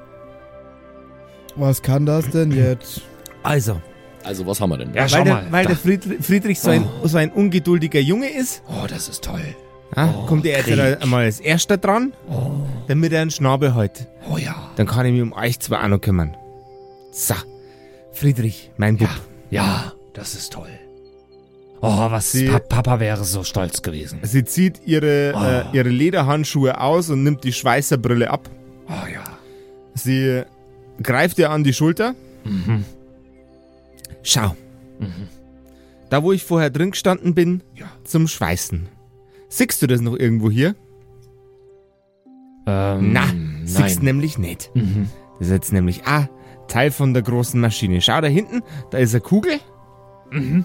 [1.57, 3.01] Was kann das denn jetzt?
[3.43, 3.81] also.
[4.25, 4.95] Also, was haben wir denn?
[4.95, 5.47] Ja, schau weil der, mal.
[5.51, 5.69] weil da.
[5.71, 9.43] der Friedrich, Friedrich so, ein, so ein ungeduldiger Junge ist, oh, das ist toll.
[9.97, 12.13] ja, kommt er jetzt einmal als erster dran.
[12.89, 14.07] damit er einen Schnabel hat.
[14.31, 14.71] Oh ja.
[14.77, 16.37] Dann kann ich mich um euch zwei auch noch kümmern.
[17.13, 17.35] So,
[18.13, 19.09] Friedrich, mein Bub.
[19.51, 20.69] Ja, das ist toll.
[21.81, 24.21] Oh, was Sie- pa Papa wäre so stolz gewesen.
[24.23, 25.43] Sie zieht ihre, Oh.
[25.75, 28.49] äh, ihre Lederhandschuhe aus und nimmt die Schweißerbrille ab.
[28.89, 29.25] Oh ja.
[29.95, 30.43] Sie
[31.03, 32.15] greift ihr an die Schulter.
[32.45, 32.85] Mhm.
[34.23, 34.57] Schau.
[36.11, 37.87] Da, wo ich vorher drin gestanden bin, Ja.
[38.05, 38.89] zum Schweißen.
[39.49, 40.75] Siehst du das noch irgendwo hier?
[42.67, 43.25] Ähm, Na,
[43.65, 44.71] siehst nämlich nicht.
[44.75, 45.09] Mhm.
[45.39, 46.29] Das ist jetzt nämlich ah,
[46.69, 48.01] Teil von der großen Maschine.
[48.01, 49.59] Schau da hinten, da ist eine Kugel.
[50.31, 50.65] Mhm.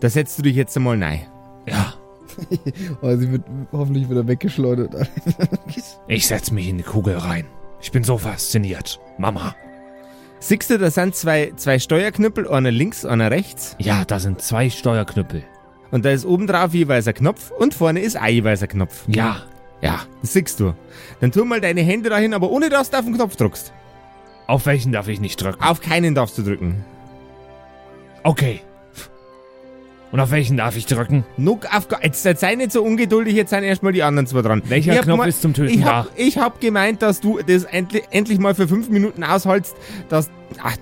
[0.00, 1.22] Da setzt du dich jetzt einmal rein.
[1.66, 1.94] Ja.
[3.00, 5.08] Oh, sie wird hoffentlich wieder weggeschleudert.
[6.08, 7.46] Ich setz mich in die Kugel rein.
[7.80, 8.98] Ich bin so fasziniert.
[9.18, 9.54] Mama.
[10.40, 13.76] Siehst du, da sind zwei, zwei Steuerknüppel, einer links, einer rechts.
[13.78, 15.44] Ja, da sind zwei Steuerknüppel.
[15.90, 19.04] Und da ist oben drauf jeweils ein Knopf und vorne ist auch jeweils ein Knopf.
[19.08, 19.42] Ja.
[19.80, 20.74] Ja, das siehst du.
[21.20, 23.72] Dann tu mal deine Hände dahin, aber ohne dass du auf den Knopf drückst.
[24.46, 25.62] Auf welchen darf ich nicht drücken?
[25.62, 26.84] Auf keinen darfst du drücken.
[28.22, 28.60] Okay.
[30.14, 31.24] Und auf welchen darf ich drücken?
[31.36, 34.62] Nuck auf, jetzt, jetzt sei nicht so ungeduldig, jetzt sind erstmal die anderen zwei dran.
[34.68, 36.04] Welcher Ich Knopf mal- ist zum Töten ich da?
[36.04, 39.74] hab, ich hab gemeint, dass du das endlich, endlich mal für fünf Minuten ausholst,
[40.08, 40.30] dass,
[40.62, 40.76] ach,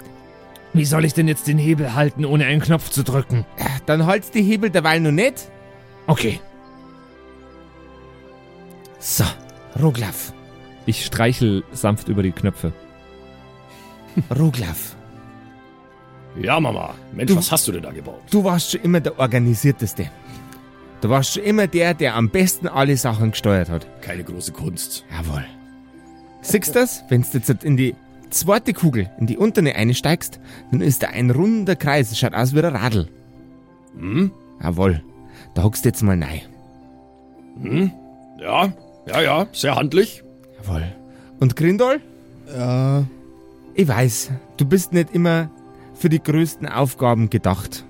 [0.74, 3.46] Wie soll ich denn jetzt den Hebel halten, ohne einen Knopf zu drücken?
[3.86, 5.48] dann haltst die Hebel derweil noch nicht.
[6.06, 6.38] Okay.
[8.98, 9.24] So,
[9.82, 10.34] Roglaf,
[10.84, 12.74] Ich streichel sanft über die Knöpfe.
[14.38, 14.94] Roglaf,
[16.40, 16.94] Ja, Mama.
[17.12, 18.20] Mensch, Du- was hast du denn da gebaut?
[18.30, 20.10] du warst schon immer der Organisierteste.
[21.00, 23.86] Du warst schon immer der, der am besten alle Sachen gesteuert hat.
[24.02, 25.04] Keine große Kunst.
[25.10, 25.44] Jawohl.
[26.42, 27.04] Siehst du das?
[27.08, 27.94] Wenn du jetzt in die
[28.30, 30.40] zweite Kugel, in die untere einsteigst,
[30.70, 32.08] dann ist da ein runder Kreis.
[32.10, 33.08] Das schaut aus wie ein Radl.
[33.98, 34.30] Hm?
[34.62, 35.02] Jawohl.
[35.54, 36.40] Da hockst du jetzt mal rein.
[37.60, 37.90] Hm?
[38.40, 38.72] Ja,
[39.06, 40.22] ja, ja, sehr handlich.
[40.62, 40.84] Jawohl.
[41.40, 42.00] Und Grindol?
[42.56, 43.04] Ja,
[43.74, 45.50] Ich weiß, du bist nicht immer
[46.02, 47.84] für die größten Aufgaben gedacht.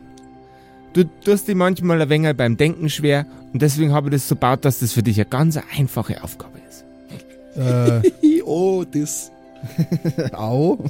[0.93, 4.35] Du tust dir manchmal ein wenig beim Denken schwer und deswegen habe ich das so
[4.35, 6.85] gebaut, dass das für dich eine ganz einfache Aufgabe ist.
[7.57, 9.33] äh, oh, das.
[10.33, 10.77] au.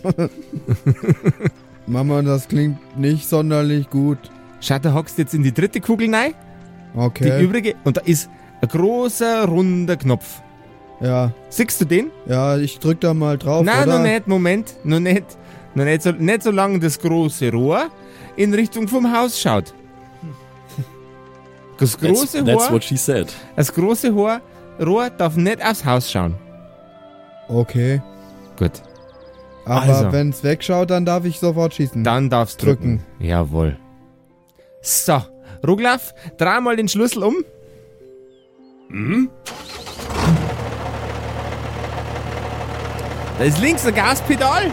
[1.86, 4.18] Mama, das klingt nicht sonderlich gut.
[4.60, 6.32] Schau, da hockst du jetzt in die dritte Kugel rein,
[6.94, 7.44] die Okay.
[7.44, 8.28] übrige, und da ist
[8.60, 10.42] ein großer, runder Knopf.
[11.00, 12.10] Ja, Siehst du den?
[12.26, 13.98] ja, ich drück da mal drauf, Nein, oder?
[13.98, 15.24] noch nicht, Moment, noch nicht.
[15.74, 17.88] Noch nicht so, nicht so lange das große Rohr
[18.36, 19.72] in Richtung vom Haus schaut.
[21.78, 23.32] Das große that's, that's Rohr, what she said.
[23.56, 24.40] das große Rohr,
[24.80, 26.34] Rohr darf nicht aufs Haus schauen.
[27.48, 28.00] Okay.
[28.56, 28.82] Gut,
[29.64, 30.12] Aber Also.
[30.12, 32.04] wenn's wegschaut, dann darf ich sofort schießen.
[32.04, 33.02] dann darfst du drücken.
[33.18, 33.76] Jawohl.
[34.80, 35.22] So,
[35.66, 37.36] Ruglaf, dreh mal den Schlüssel um.
[38.90, 39.30] Hm?
[43.38, 44.70] Da ist links ein Gaspedal.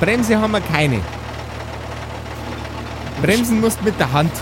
[0.00, 1.00] Bremse haben wir keine.
[3.20, 4.32] Bremsen musst mit der Hand.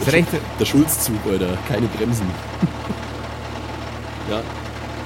[0.00, 1.58] Das rechte, Der Schulzzug, Alter.
[1.68, 2.26] Keine Bremsen.
[4.30, 4.40] ja.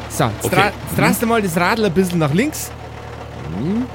[0.09, 0.71] So, jetzt, Okay.
[0.97, 2.71] dra jetzt du mal das Radl ein bisschen nach links.
[3.59, 3.87] Hm?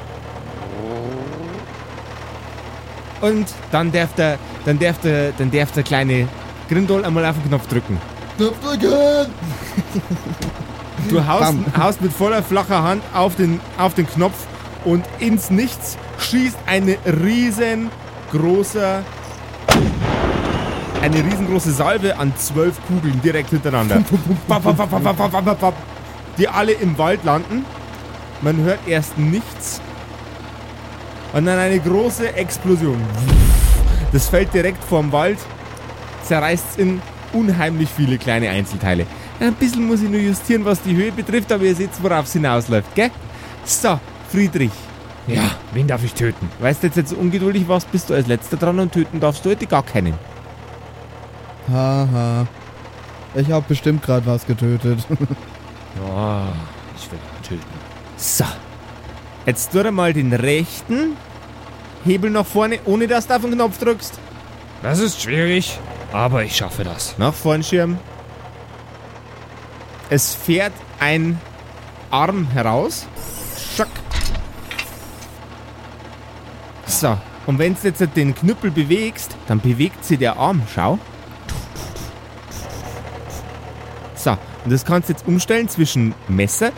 [3.22, 6.28] Und dann darf der, dann darf der, dann darf der kleine
[6.70, 8.00] Grindol einmal auf den Knopf drücken.
[8.38, 9.34] Knopf drücken!
[11.10, 14.36] Du haust, haust mit voller flacher Hand auf den, auf den Knopf
[14.86, 19.04] und ins Nichts schießt eine riesengroße,
[21.02, 24.02] eine riesengroße Salve an zwölf Kugeln direkt hintereinander.
[26.38, 27.66] Die alle im Wald landen.
[28.42, 29.82] Man hört erst nichts.
[31.34, 33.00] Und dann eine große Explosion.
[34.12, 35.38] Das fällt direkt vorm Wald,
[36.24, 37.02] zerreißt es in
[37.34, 39.06] unheimlich viele kleine Einzelteile.
[39.40, 42.34] Ein bisschen muss ich nur justieren, was die Höhe betrifft, aber ihr seht, worauf es
[42.34, 43.10] hinausläuft, gell?
[43.64, 44.00] So,
[44.30, 44.72] Friedrich,
[45.28, 46.50] Ja, wen darf ich töten?
[46.60, 49.46] weißt du jetzt, jetzt so ungeduldig warst, bist du als letzter dran und töten darfst
[49.46, 50.14] du heute gar keinen.
[51.72, 52.48] Haha.
[53.36, 55.00] Ich hab bestimmt gerade was getötet.
[56.08, 56.44] Ja,
[56.96, 57.64] ich will töten.
[58.16, 58.46] So,
[59.48, 61.18] jetzt tu dir mal den rechten
[62.06, 64.14] Hebel nach vorne, ohne dass du auf den Knopf drückst.
[64.84, 65.80] Das ist schwierig,
[66.14, 67.16] aber ich schaffe das.
[67.18, 67.98] Nach vorn schirm.
[70.10, 71.40] Es fährt ein
[72.10, 73.06] Arm heraus.
[73.76, 73.88] Schack.
[76.88, 80.98] So, und wenn du jetzt den Knüppel bewegst, dann bewegt sich der Arm, schau.
[84.16, 84.32] So,
[84.66, 86.72] und das kannst du jetzt umstellen zwischen Messer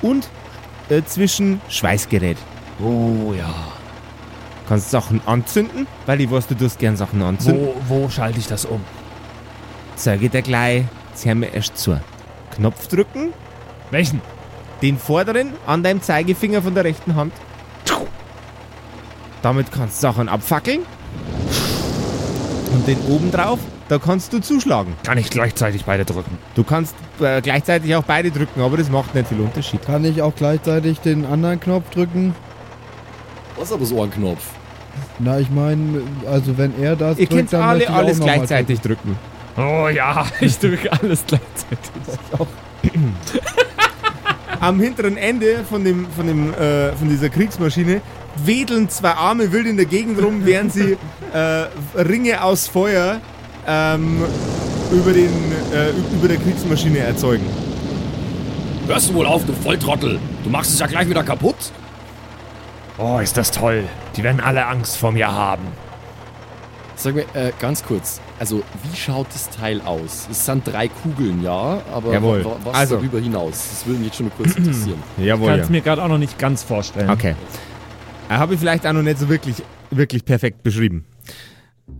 [0.00, 0.28] und
[0.88, 2.38] äh, zwischen Schweißgerät.
[2.80, 3.52] Oh ja.
[4.68, 7.68] Kannst Sachen anzünden, weil ich weiß, du tust gern Sachen anzünden.
[7.88, 8.82] Wo, wo schalte ich das um?
[9.96, 10.84] Zeige dir gleich,
[11.18, 11.98] Jetzt hör mir erst zu.
[12.58, 13.32] Knopf drücken,
[13.90, 14.20] Welchen?
[14.82, 17.32] den vorderen an deinem Zeigefinger von der rechten Hand.
[19.42, 20.80] Damit kannst du Sachen abfackeln.
[22.72, 24.94] Und den oben drauf, da kannst du zuschlagen.
[25.04, 26.36] Kann ich gleichzeitig beide drücken?
[26.54, 29.82] Du kannst äh, gleichzeitig auch beide drücken, aber das macht nicht viel Unterschied.
[29.84, 32.34] Kann ich auch gleichzeitig den anderen Knopf drücken?
[33.56, 34.44] Was ist aber so ein Knopf?
[35.18, 38.00] Na, ich meine, also wenn er das Ihr drückt, könnt dann alle möchte ich auch
[38.00, 39.16] alles noch mal gleichzeitig drücken.
[39.58, 41.78] Oh ja, ich drücke alles gleichzeitig.
[44.60, 48.00] Am hinteren Ende von, dem, von, dem, äh, von dieser Kriegsmaschine
[48.36, 50.96] wedeln zwei Arme wild in der Gegend rum, während sie
[51.32, 53.20] äh, Ringe aus Feuer
[53.66, 54.22] ähm,
[54.92, 55.30] über, den,
[55.72, 57.46] äh, über der Kriegsmaschine erzeugen.
[58.86, 60.18] Hörst du wohl auf, du Volltrottel?
[60.44, 61.72] Du machst es ja gleich wieder kaputt.
[62.96, 63.84] Oh, ist das toll.
[64.16, 65.66] Die werden alle Angst vor mir haben.
[67.00, 68.20] Sag mir, äh, ganz kurz.
[68.40, 70.26] Also, wie schaut das Teil aus?
[70.30, 72.44] Es sind drei Kugeln, ja, aber Jawohl.
[72.44, 73.68] wa- was Also- darüber hinaus?
[73.70, 75.00] Das würde mich jetzt schon nur kurz interessieren.
[75.18, 75.48] Jawohl.
[75.50, 77.08] Kann es mir gerade auch noch nicht ganz vorstellen.
[77.08, 77.36] Okay.
[78.28, 81.04] Äh, Habe ich vielleicht auch noch nicht so wirklich, wirklich perfekt beschrieben.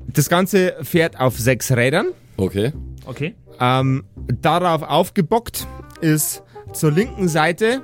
[0.08, 2.08] Das Ganze fährt auf sechs Rädern.
[2.36, 2.72] Okay.
[3.06, 3.36] Okay.
[3.60, 4.04] Ähm,
[4.40, 5.66] darauf aufgebockt
[6.00, 6.42] ist
[6.72, 7.82] zur linken Seite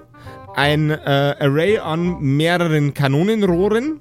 [0.57, 0.97] ein äh,
[1.39, 4.01] Array an mehreren Kanonenrohren.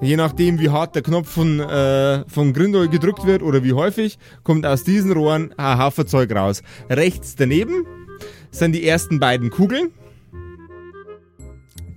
[0.00, 4.18] Je nachdem, wie hart der Knopf von, äh, von Grindel gedrückt wird oder wie häufig,
[4.42, 6.62] kommt aus diesen Rohren ein Haufen Zeug raus.
[6.90, 7.86] Rechts daneben
[8.50, 9.90] sind die ersten beiden Kugeln.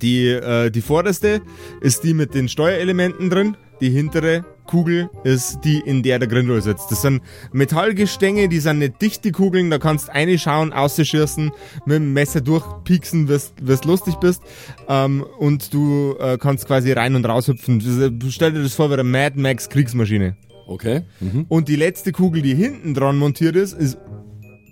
[0.02, 1.42] Die, äh, die vorderste
[1.82, 3.58] ist die mit den Steuerelementen drin.
[3.82, 6.92] Die hintere Kugel ist die, in der der Grindel sitzt.
[6.92, 7.22] Das sind
[7.52, 9.70] Metallgestänge, die sind nicht dicht, die Kugeln.
[9.72, 11.52] Da kannst eine schauen, ausschießen,
[11.86, 14.42] mit dem Messer durchpieksen, wirst, wirst lustig bist.
[14.88, 17.80] Ähm, und du äh, kannst quasi rein und raus hüpfen.
[17.80, 20.36] Das- Stell dir das vor wie eine Mad Max Kriegsmaschine.
[20.68, 21.02] Okay.
[21.20, 21.46] Mhm.
[21.50, 23.98] Und die letzte Kugel, die hinten dran montiert ist, ist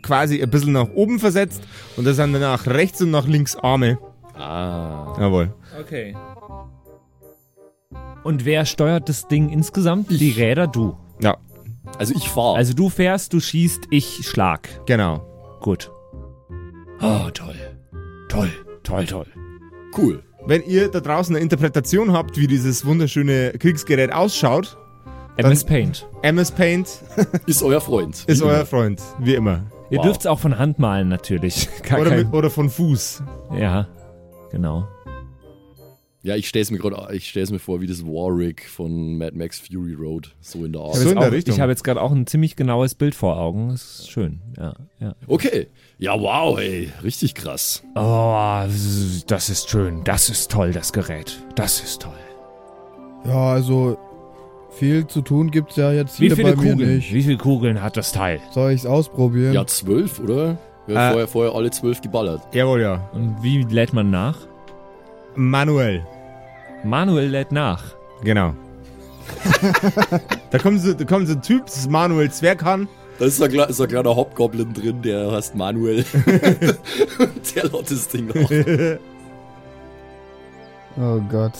[0.03, 1.63] quasi ein bisschen nach oben versetzt.
[1.95, 3.97] Und das sind dann nach rechts und nach links Arme.
[4.35, 5.15] Ah.
[5.19, 5.53] Jawohl.
[5.81, 6.15] Okay.
[8.23, 10.09] Und wer steuert das Ding insgesamt?
[10.09, 10.97] Die Räder, du.
[11.21, 11.37] Ja,
[11.97, 12.57] Also ich fahre.
[12.57, 14.67] Also du fährst, du schießt, ich schlag.
[14.85, 15.23] genau.
[15.61, 15.91] Gut.
[17.01, 17.55] oh, toll.
[18.29, 18.49] Toll.
[18.83, 19.25] Toll, toll.
[19.97, 20.23] Cool.
[20.45, 24.77] Wenn ihr da draußen eine Interpretation habt, wie dieses wunderschöne Kriegsgerät ausschaut,
[25.37, 26.07] MS Paint.
[26.21, 26.89] MS Paint
[27.45, 28.23] Ist euer Freund.
[28.27, 28.65] ist euer.
[28.65, 29.63] Freund, wie immer.
[29.89, 30.05] Ihr Wow.
[30.05, 31.69] dürft es auch von Hand malen, natürlich.
[31.83, 33.23] Gar Oder, kein, mit, oder von Fuß.
[33.57, 33.87] ja,
[34.51, 34.87] genau.
[36.23, 39.59] Ja, ich stell's mir gerade, ich stell's mir vor, wie das Warwick von Mad Max
[39.59, 40.35] Fury Road.
[40.41, 40.95] So in der Art.
[40.95, 41.53] So Jetzt in der auch, Richtung.
[41.55, 43.69] Ich habe jetzt gerade auch ein ziemlich genaues Bild vor Augen.
[43.69, 44.41] Das ist schön.
[44.57, 45.15] Ja, ja.
[45.27, 45.67] Okay.
[45.99, 46.89] Ja, wow, ey.
[47.03, 47.83] Richtig krass.
[47.95, 48.63] Oh,
[49.27, 50.03] das ist schön.
[50.03, 51.41] Das ist toll, das Gerät.
[51.55, 52.13] Das ist toll.
[53.25, 53.97] Ja, also
[54.71, 56.95] viel zu tun gibt's ja jetzt Wie hier viele bei mir Kugeln?
[56.97, 57.13] nicht.
[57.13, 58.39] Wie viele Kugeln hat das Teil?
[58.51, 59.53] Soll ich's ausprobieren?
[59.53, 60.57] Ja, zwölf, oder?
[60.87, 61.11] Wir haben Äh.
[61.11, 62.41] vorher, vorher alle zwölf geballert.
[62.53, 63.09] Jawohl, ja.
[63.13, 64.37] Und wie lädt man nach?
[65.37, 66.05] Manuell.
[66.83, 67.83] Manuel lädt nach.
[68.23, 68.53] Genau.
[70.51, 72.87] da kommt so, da kommt so ein Typ, das ist Manuel Zwerghahn.
[73.19, 76.03] Da ist ein, kle- ist ein kleiner Hobgoblin drin, der heißt Manuel.
[77.55, 78.49] der laut das Ding noch.
[80.99, 81.53] Oh Gott.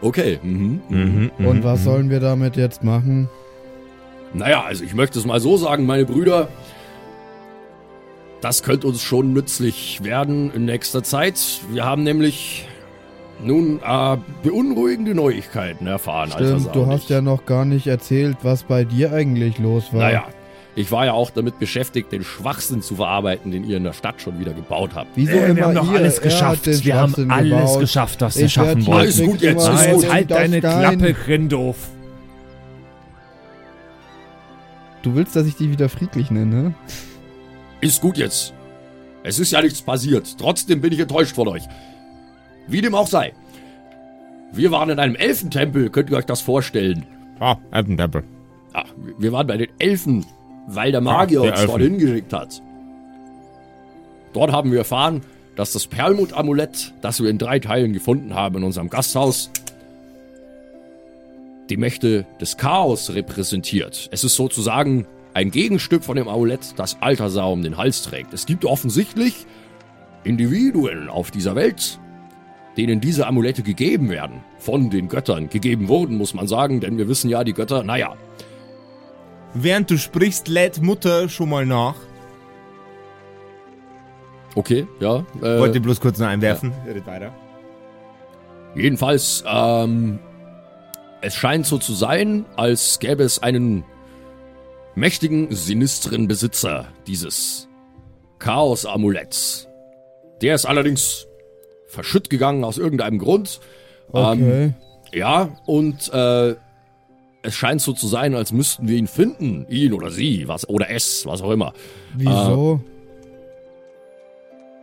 [0.00, 0.38] Okay.
[0.42, 1.30] Mhm.
[1.38, 3.28] Und was sollen wir damit jetzt machen?
[4.34, 6.48] Naja, also ich möchte es mal so sagen, meine Brüder.
[8.42, 11.40] Das könnte uns schon nützlich werden in nächster Zeit.
[11.70, 12.66] Wir haben nämlich
[13.42, 16.32] nun äh, beunruhigende Neuigkeiten erfahren.
[16.32, 20.00] alter Stimmt, du hast ja noch gar nicht erzählt, was bei dir eigentlich los war.
[20.00, 20.24] Naja,
[20.74, 24.20] ich war ja auch damit beschäftigt, den Schwachsinn zu verarbeiten, den ihr in der Stadt
[24.20, 25.10] schon wieder gebaut habt.
[25.14, 26.66] Wieso Äh, immer wir haben doch alles geschafft.
[26.84, 27.80] Wir haben alles gebaut.
[27.80, 29.00] geschafft, was wir Ich schaffen wollten.
[29.00, 30.02] Alles gut jetzt, Ah, gut.
[30.02, 30.60] jetzt halt deine.
[30.60, 31.76] Klappe, Grindoof.
[35.02, 36.74] Du willst, dass ich dich wieder friedlich nenne?
[37.82, 38.54] Ist gut jetzt.
[39.24, 40.36] Es ist ja nichts passiert.
[40.38, 41.62] Trotzdem bin ich enttäuscht von euch.
[42.66, 43.34] Wie dem auch sei.
[44.52, 47.04] Wir waren in einem Elfentempel, könnt ihr euch das vorstellen?
[47.40, 48.22] Ah, Elfentempel.
[48.72, 48.84] Ah,
[49.18, 50.24] wir waren bei den Elfen,
[50.66, 51.66] weil der Magier Ah, uns Elfen.
[51.66, 52.62] dorthin geschickt hat.
[54.32, 55.22] Dort haben wir erfahren,
[55.56, 59.50] dass das Perlmut-Amulett, das wir in drei Teilen gefunden haben in unserem Gasthaus,
[61.68, 64.08] die Mächte des Chaos repräsentiert.
[64.12, 68.32] Es ist sozusagen ein Gegenstück von dem Amulett, das Altasar um den Hals trägt.
[68.34, 69.46] Es gibt offensichtlich
[70.24, 71.98] Individuen auf dieser Welt,
[72.76, 74.42] denen diese Amulette gegeben werden.
[74.58, 78.16] Von den Göttern gegeben wurden, muss man sagen, denn wir wissen ja, die Götter, naja,
[79.54, 81.96] Während du sprichst, lädt Mutter schon mal nach.
[84.54, 85.24] Okay, ja.
[85.40, 86.72] Äh, Wollte bloß kurz noch einwerfen.
[86.86, 87.32] Redet weiter.
[88.74, 90.18] jedenfalls, ähm,
[91.20, 93.84] es scheint so zu sein, als gäbe es einen
[94.94, 97.68] mächtigen, sinistren Besitzer dieses
[98.38, 99.68] Chaos-Amuletts.
[100.40, 101.26] Der ist allerdings
[101.86, 103.60] verschütt gegangen aus irgendeinem Grund.
[104.14, 104.72] Ähm, Okay.
[105.12, 106.54] ja, und äh,
[107.42, 109.66] es scheint so zu sein, als müssten wir ihn finden.
[109.68, 111.72] Ihn oder sie, was oder es, was auch immer.
[112.14, 112.80] Wieso?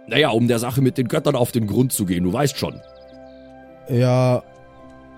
[0.07, 2.82] Naja, um der Sache mit den Göttern auf den Grund zu gehen, du weißt schon.
[3.89, 4.43] ja.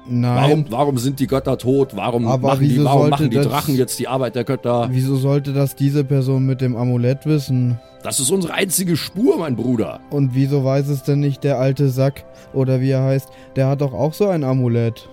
[0.07, 0.35] Nein.
[0.35, 1.95] Warum, warum sind die Götter tot?
[1.95, 4.89] Warum Aber machen die, warum machen die Drachen jetzt die Arbeit der Götter?
[4.91, 7.79] Wieso sollte das diese Person mit dem Amulett wissen?
[8.03, 9.99] Das ist unsere einzige Spur, mein Bruder.
[10.09, 13.29] Und wieso weiß es denn nicht der alte Sack oder wie er heißt?
[13.55, 15.07] Der hat doch auch so ein Amulett.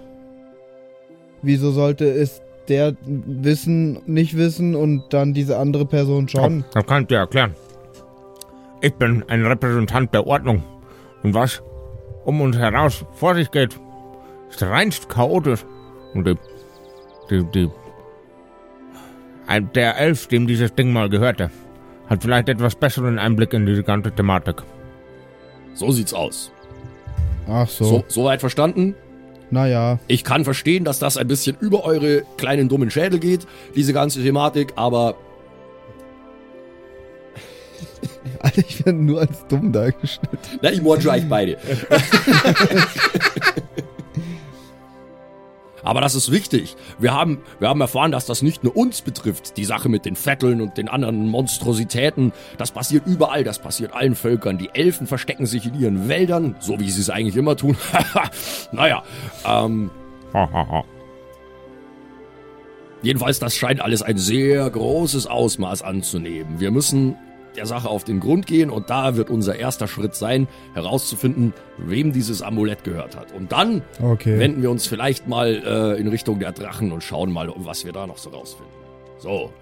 [1.42, 6.64] Wieso sollte es der wissen, nicht wissen und dann diese andere Person schon?
[6.72, 7.54] Das kann ich dir erklären.
[8.80, 10.62] Ich bin ein Repräsentant der Ordnung.
[11.22, 11.62] Und was
[12.24, 13.78] um uns heraus vor sich geht,
[14.48, 15.64] ist reinst chaotisch.
[16.14, 16.34] Und die,
[17.30, 17.70] die, die,
[19.46, 21.50] ein, der Elf, dem dieses Ding mal gehörte,
[22.08, 24.62] hat vielleicht etwas besseren Einblick in diese ganze Thematik.
[25.74, 26.50] So sieht's aus.
[27.48, 27.84] Ach so.
[27.84, 28.94] So, soweit verstanden?
[29.50, 29.98] Naja.
[30.06, 34.22] Ich kann verstehen, dass das ein bisschen über eure kleinen dummen Schädel geht, diese ganze
[34.22, 35.16] Thematik, aber
[38.40, 40.40] Alter, ich werde nur als dumm dargestellt.
[40.60, 41.56] na, ich mordsche euch beide.
[45.88, 46.76] Aber das ist wichtig.
[46.98, 49.56] Wir haben, wir haben erfahren, dass das nicht nur uns betrifft.
[49.56, 52.34] Die Sache mit den Vetteln und den anderen Monstrositäten.
[52.58, 53.42] Das passiert überall.
[53.42, 54.58] Das passiert allen Völkern.
[54.58, 57.74] Die Elfen verstecken sich in ihren Wäldern, so wie sie es eigentlich immer tun.
[58.72, 59.02] naja,
[59.46, 59.90] ähm.
[63.00, 66.60] Jedenfalls, das scheint alles ein sehr großes Ausmaß anzunehmen.
[66.60, 67.16] Wir müssen
[67.58, 72.12] der Sache auf den Grund gehen und da wird unser erster Schritt sein, herauszufinden, wem
[72.12, 73.32] dieses Amulett gehört hat.
[73.32, 74.38] Und dann Okay.
[74.38, 75.62] wenden wir uns vielleicht mal
[75.96, 78.72] äh, in Richtung der Drachen und schauen mal, was wir da noch so rausfinden.
[79.18, 79.52] So.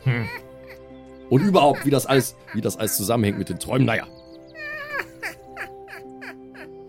[1.31, 3.87] Und überhaupt, wie das alles, wie das alles zusammenhängt mit den Träumen.
[3.87, 4.05] Naja,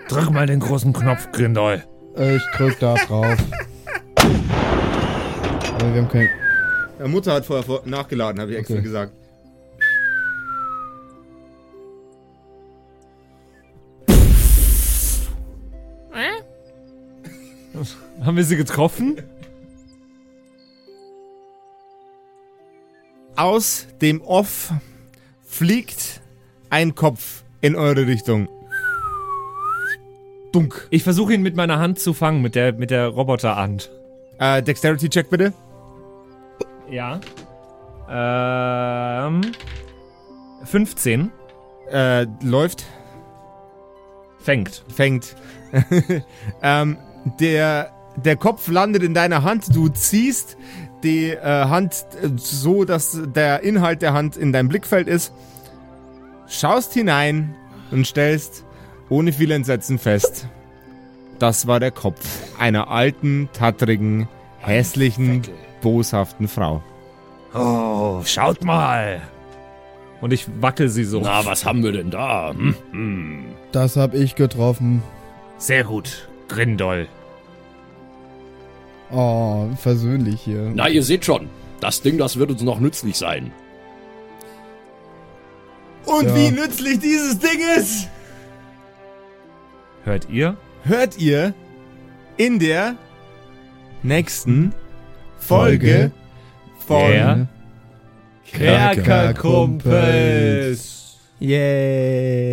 [0.09, 1.83] Drück mal den großen Knopf, Grindol.
[2.17, 3.35] ich drück da drauf.
[5.75, 6.29] Aber wir haben kein.
[6.99, 8.83] Ja, Mutter hat vorher vor nachgeladen, habe ich extra Okay.
[8.83, 9.13] gesagt.
[18.23, 19.21] Haben wir sie getroffen?
[23.35, 24.73] Aus dem Off
[25.45, 26.21] fliegt
[26.69, 28.49] ein Kopf in eure Richtung.
[30.51, 30.87] Dunk.
[30.89, 33.91] Ich versuche ihn mit meiner Hand zu fangen, mit der, mit der Roboterhand.
[34.39, 35.53] Äh, Dexterity-Check bitte.
[36.89, 37.19] Ja.
[38.09, 39.41] Ähm.
[40.63, 41.31] 15.
[41.91, 42.85] Äh, läuft,
[44.39, 44.83] Fängt.
[44.93, 45.35] fängt.
[46.61, 46.97] ähm,
[47.39, 49.75] der, der Kopf landet in deiner Hand.
[49.75, 50.57] Du ziehst
[51.03, 55.33] die äh, Hand äh, so, dass der Inhalt der Hand in deinem Blickfeld ist.
[56.47, 57.55] Schaust hinein
[57.91, 58.63] und stellst
[59.09, 60.47] ohne viel Entsetzen fest.
[61.39, 62.25] Das war der Kopf
[62.57, 64.27] einer alten, tattrigen,
[64.59, 65.43] hässlichen,
[65.81, 66.81] boshaften Frau.
[67.53, 69.21] Oh, schaut mal.
[70.19, 71.21] Und ich wackel sie so.
[71.21, 72.51] na, was haben wir denn da?
[72.51, 72.75] Hm?
[72.91, 73.45] Hm.
[73.71, 75.03] Das hab ich getroffen.
[75.57, 77.07] Sehr gut, Grindol.
[79.11, 80.71] Oh, versöhnlich hier.
[80.75, 81.47] Na, ihr seht schon,
[81.79, 83.51] das Ding, das wird uns noch nützlich sein.
[86.05, 86.35] Und Ja.
[86.35, 88.09] wie nützlich dieses Ding ist,
[90.03, 90.55] Hört ihr?
[90.83, 91.53] hört ihr
[92.37, 92.95] in der
[94.03, 94.73] nächsten
[95.37, 96.11] Folge
[96.85, 97.47] von Der
[98.95, 101.17] Kerkerkumpels.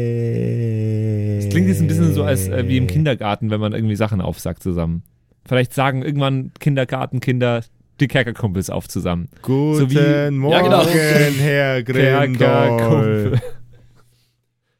[0.04, 1.36] Yay.
[1.40, 4.20] Das klingt jetzt ein bisschen so als äh, wie im Kindergarten, wenn man irgendwie Sachen
[4.20, 5.02] aufsagt zusammen.
[5.46, 7.62] Vielleicht sagen irgendwann Kindergartenkinder
[8.00, 9.28] die Kerkerkumpels auf zusammen.
[9.42, 10.86] Guten So wie- Morgen, Ja, genau.
[10.86, 11.82] Herr.
[11.84, 13.40] Kerkerkumpel.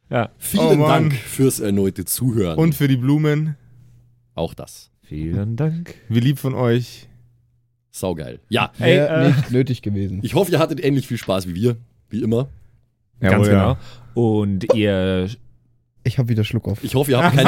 [0.09, 0.87] ja, Vielen Oh.
[0.87, 2.57] Dank fürs erneute Zuhören.
[2.57, 3.55] Und für die Blumen.
[4.33, 4.91] auch das.
[5.03, 5.95] vielen Dank.
[6.09, 7.07] Wie lieb von euch.
[7.91, 8.39] Saugeil.
[8.49, 10.19] Ja, Ey, äh, nicht nötig gewesen.
[10.23, 11.77] ich hoffe, ihr hattet ähnlich viel Spaß wie wir.
[12.09, 12.49] Wie immer.
[13.21, 13.77] Ganz Jawohl, genau.
[14.13, 15.29] Und ihr
[16.07, 16.83] Ich hab wieder Schluck auf.
[16.83, 17.43] Ich hoffe, ihr habt, schon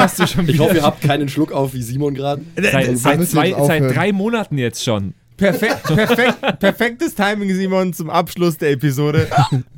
[0.46, 2.42] keinen, ich hoffe, ihr habt keinen Schluck auf wie Simon gerade.
[2.56, 3.84] seit, wir seit, zwei, aufhören.
[3.84, 5.14] seit drei Monaten jetzt schon.
[5.36, 9.28] Perfekt, perfekt, perfektes Timing, Simon, zum Abschluss der Episode.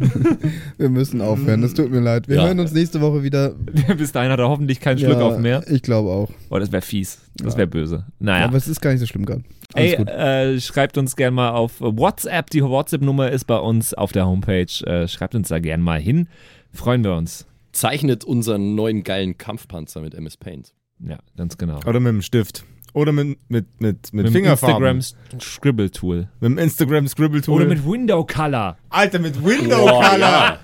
[0.78, 1.60] Wir müssen aufhören.
[1.60, 2.26] Das tut mir leid.
[2.28, 2.46] Wir Ja.
[2.46, 3.50] hören uns nächste Woche wieder.
[3.98, 5.62] Bis dahin hat er hoffentlich keinen Schluck Ja, auf mehr.
[5.68, 6.30] Ich glaube auch.
[6.48, 7.20] Oh, das wäre fies.
[7.36, 8.06] Das wäre böse.
[8.18, 8.46] Naja.
[8.46, 9.42] Aber es ist gar nicht so schlimm gerade.
[9.74, 10.08] Alles Ey, gut.
[10.08, 12.48] äh, schreibt uns gerne mal auf WhatsApp.
[12.48, 14.64] Die WhatsApp-Nummer ist bei uns auf der Homepage.
[14.86, 16.26] Äh, schreibt uns da gerne mal hin.
[16.72, 17.46] Freuen wir uns.
[17.72, 20.74] Zeichnet unseren neuen geilen Kampfpanzer mit MS Paint.
[20.98, 21.78] Ja, ganz genau.
[21.86, 22.64] Oder mit dem Stift.
[22.92, 24.96] Oder mit, mit, mit, mit, Fingerfarben.
[24.96, 26.28] Instagram Scribble Tool.
[26.40, 27.54] Mit dem Instagram Scribble Tool.
[27.54, 28.76] Oder mit Window Color.
[28.88, 30.58] Alter, mit Window Color.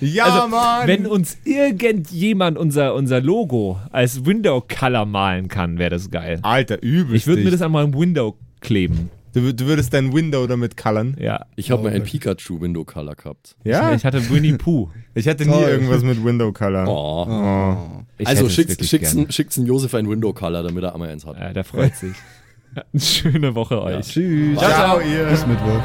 [0.00, 0.86] Ja, Also, Mann.
[0.86, 6.40] Wenn uns irgendjemand unser, unser Logo als Window Color malen kann, wäre das geil.
[6.42, 7.16] Alter, übel.
[7.16, 9.10] Ich würde mir das einmal im Window kleben.
[9.34, 11.16] Du, du würdest dein Window damit coloren.
[11.18, 11.46] Ja.
[11.56, 13.56] Ich habe mal ein Pikachu Window Color gehabt.
[13.64, 13.94] Ja?
[13.94, 14.90] Ich hatte Winnie Pooh.
[15.14, 16.86] Ich hatte nie irgendwas mit Window Color.
[16.86, 17.26] Oh.
[17.28, 18.02] Oh.
[18.18, 21.24] Ich also es schickt's, ein- schickt's ein Josef ein Window Color, damit er einmal eins
[21.24, 21.38] hat.
[21.38, 22.14] Ja, der freut sich.
[22.96, 24.06] Schöne Woche euch.
[24.06, 24.58] Tschüss.
[24.58, 25.24] Ciao, ihr.
[25.26, 25.82] Bis Mittwoch.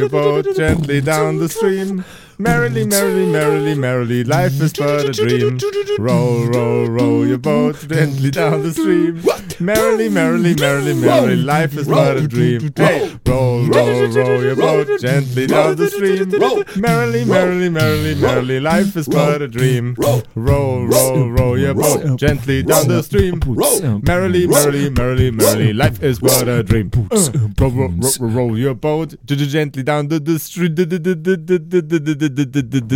[0.00, 2.04] Your boat gently down the stream.
[2.38, 5.58] Merrily, merrily, merrily, merrily, life is but a dream.
[5.98, 9.20] Roll, roll, roll your boat gently down the stream.
[9.60, 12.72] Merrily, merrily, merrily, merrily, life is but a dream.
[12.76, 16.28] Hey, roll, roll, roll your boat gently down the stream.
[16.76, 19.94] Merrily, merrily, merrily, merrily, life is but a dream.
[20.34, 23.40] Roll, roll, roll your boat gently down the stream.
[24.06, 26.90] Merrily, merrily, merrily, merrily, life is but a dream.
[27.60, 27.88] Roll, roll,
[28.20, 30.74] roll, roll your boat g- g- gently down the, the street.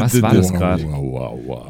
[0.01, 0.85] Was war das gerade?
[0.85, 1.67] Wow, wow, wow.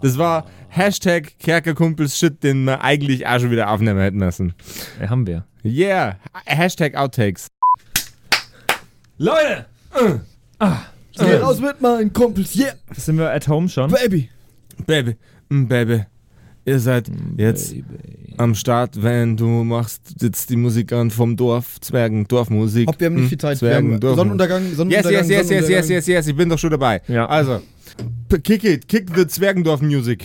[0.00, 4.54] Das, war Hashtag Kerkerkumpels Shit, den wir eigentlich auch schon wieder aufnehmen hätten müssen.
[5.00, 5.44] Ja, haben wir.
[5.64, 7.48] Yeah, Hashtag Outtakes.
[9.18, 9.66] Leute!
[11.18, 13.90] Geh raus mit meinen Kumpels, yeah, Sind wir at home schon?
[13.90, 14.28] baby.
[14.86, 15.16] Baby,
[15.48, 16.04] mm, Baby,
[16.66, 17.74] ihr seid jetzt
[18.36, 22.86] am Start, wenn du machst jetzt die Musik an vom Dorf, Zwergen, Dorfmusik.
[22.88, 23.52] Hopp, wir haben nicht Mm, viel Zeit.
[23.62, 25.12] Wir Zwergen, haben Dorf- Sonnenuntergang, Yes, Sonnenuntergang.
[25.12, 25.90] yes, yes, yes, yes, Sonnenuntergang.
[25.96, 27.00] yes, yes, ich bin doch schon dabei.
[27.08, 27.26] Ja.
[27.26, 27.62] Also,
[28.42, 30.24] kick it, kick the Zwergendorf-Music.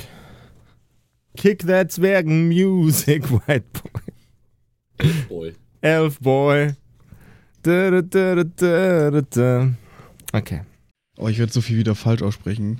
[1.37, 5.09] Kick that Zwergen-Music, white boy.
[5.29, 5.53] Boy.
[5.79, 6.73] Elf boy.
[7.63, 8.41] Da, da,
[9.29, 9.69] da.
[10.33, 10.61] Okay.
[11.17, 12.79] Oh, ich werde so viel wieder falsch aussprechen.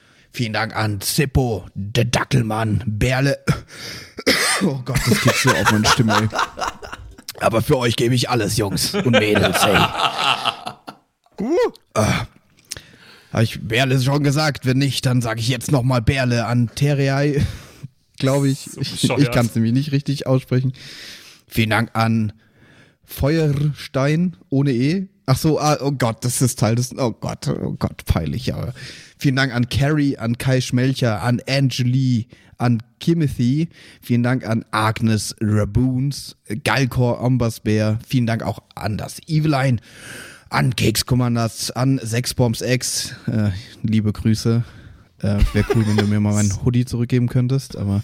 [0.31, 3.39] vielen Dank an Zippo, der Dackelmann, Berle,
[4.63, 6.29] oh Gott, das geht so auf meine Stimme, ey.
[7.39, 9.75] Aber für euch gebe ich alles, Jungs und Mädels, ey.
[9.75, 10.81] Ah.
[13.33, 14.65] Habe ich Berle schon gesagt?
[14.65, 17.45] Wenn nicht, dann sage ich jetzt nochmal Berle an Terrei.
[18.19, 18.67] Glaube ich.
[18.77, 19.21] ich bescheuert.
[19.21, 20.73] ich kann es nämlich nicht richtig aussprechen.
[21.47, 22.33] Vielen Dank an
[23.03, 25.07] Feuerstein ohne E.
[25.31, 26.93] Ach so, ah, oh Gott, das ist Teil des.
[26.97, 28.73] Oh Gott, oh Gott, peinlich, aber.
[29.17, 32.27] Vielen Dank an Carrie, an Kai Schmelcher, an Angeli,
[32.57, 33.69] an Kimothy.
[34.01, 37.97] Vielen Dank an Agnes Raboons, Galkor Ombasbär.
[38.05, 39.77] Vielen Dank auch an das Eveline,
[40.49, 43.15] an Keks Commanders, an Sexbombs X.
[43.27, 43.51] Äh,
[43.83, 44.65] liebe Grüße.
[45.19, 48.03] Äh, Wäre cool, wenn du mir mal meinen Hoodie zurückgeben könntest, aber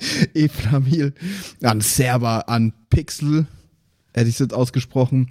[0.34, 1.12] Eflamil,
[1.62, 3.46] an Server, an Pixel,
[4.14, 5.30] hätte ich es jetzt ausgesprochen,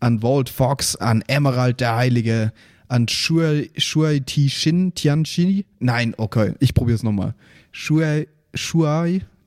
[0.00, 2.52] an Walt Fox, an Emerald der Heilige,
[2.88, 5.66] an Shuai, Shuai Tianchi.
[5.78, 7.34] Nein, okay, ich probiere es nochmal.
[7.72, 8.26] Shuai,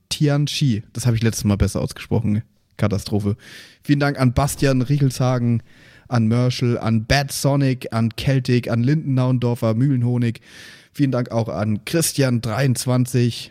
[0.08, 0.82] Tianchi.
[0.92, 2.42] Das habe ich letztes Mal besser ausgesprochen.
[2.76, 3.36] Katastrophe.
[3.82, 5.62] Vielen Dank an Bastian Riechelshagen,
[6.08, 10.40] an Merschel, an Bad Sonic, an Celtic, an Lindennaundorfer, Mühlenhonig.
[10.92, 13.50] Vielen Dank auch an Christian23.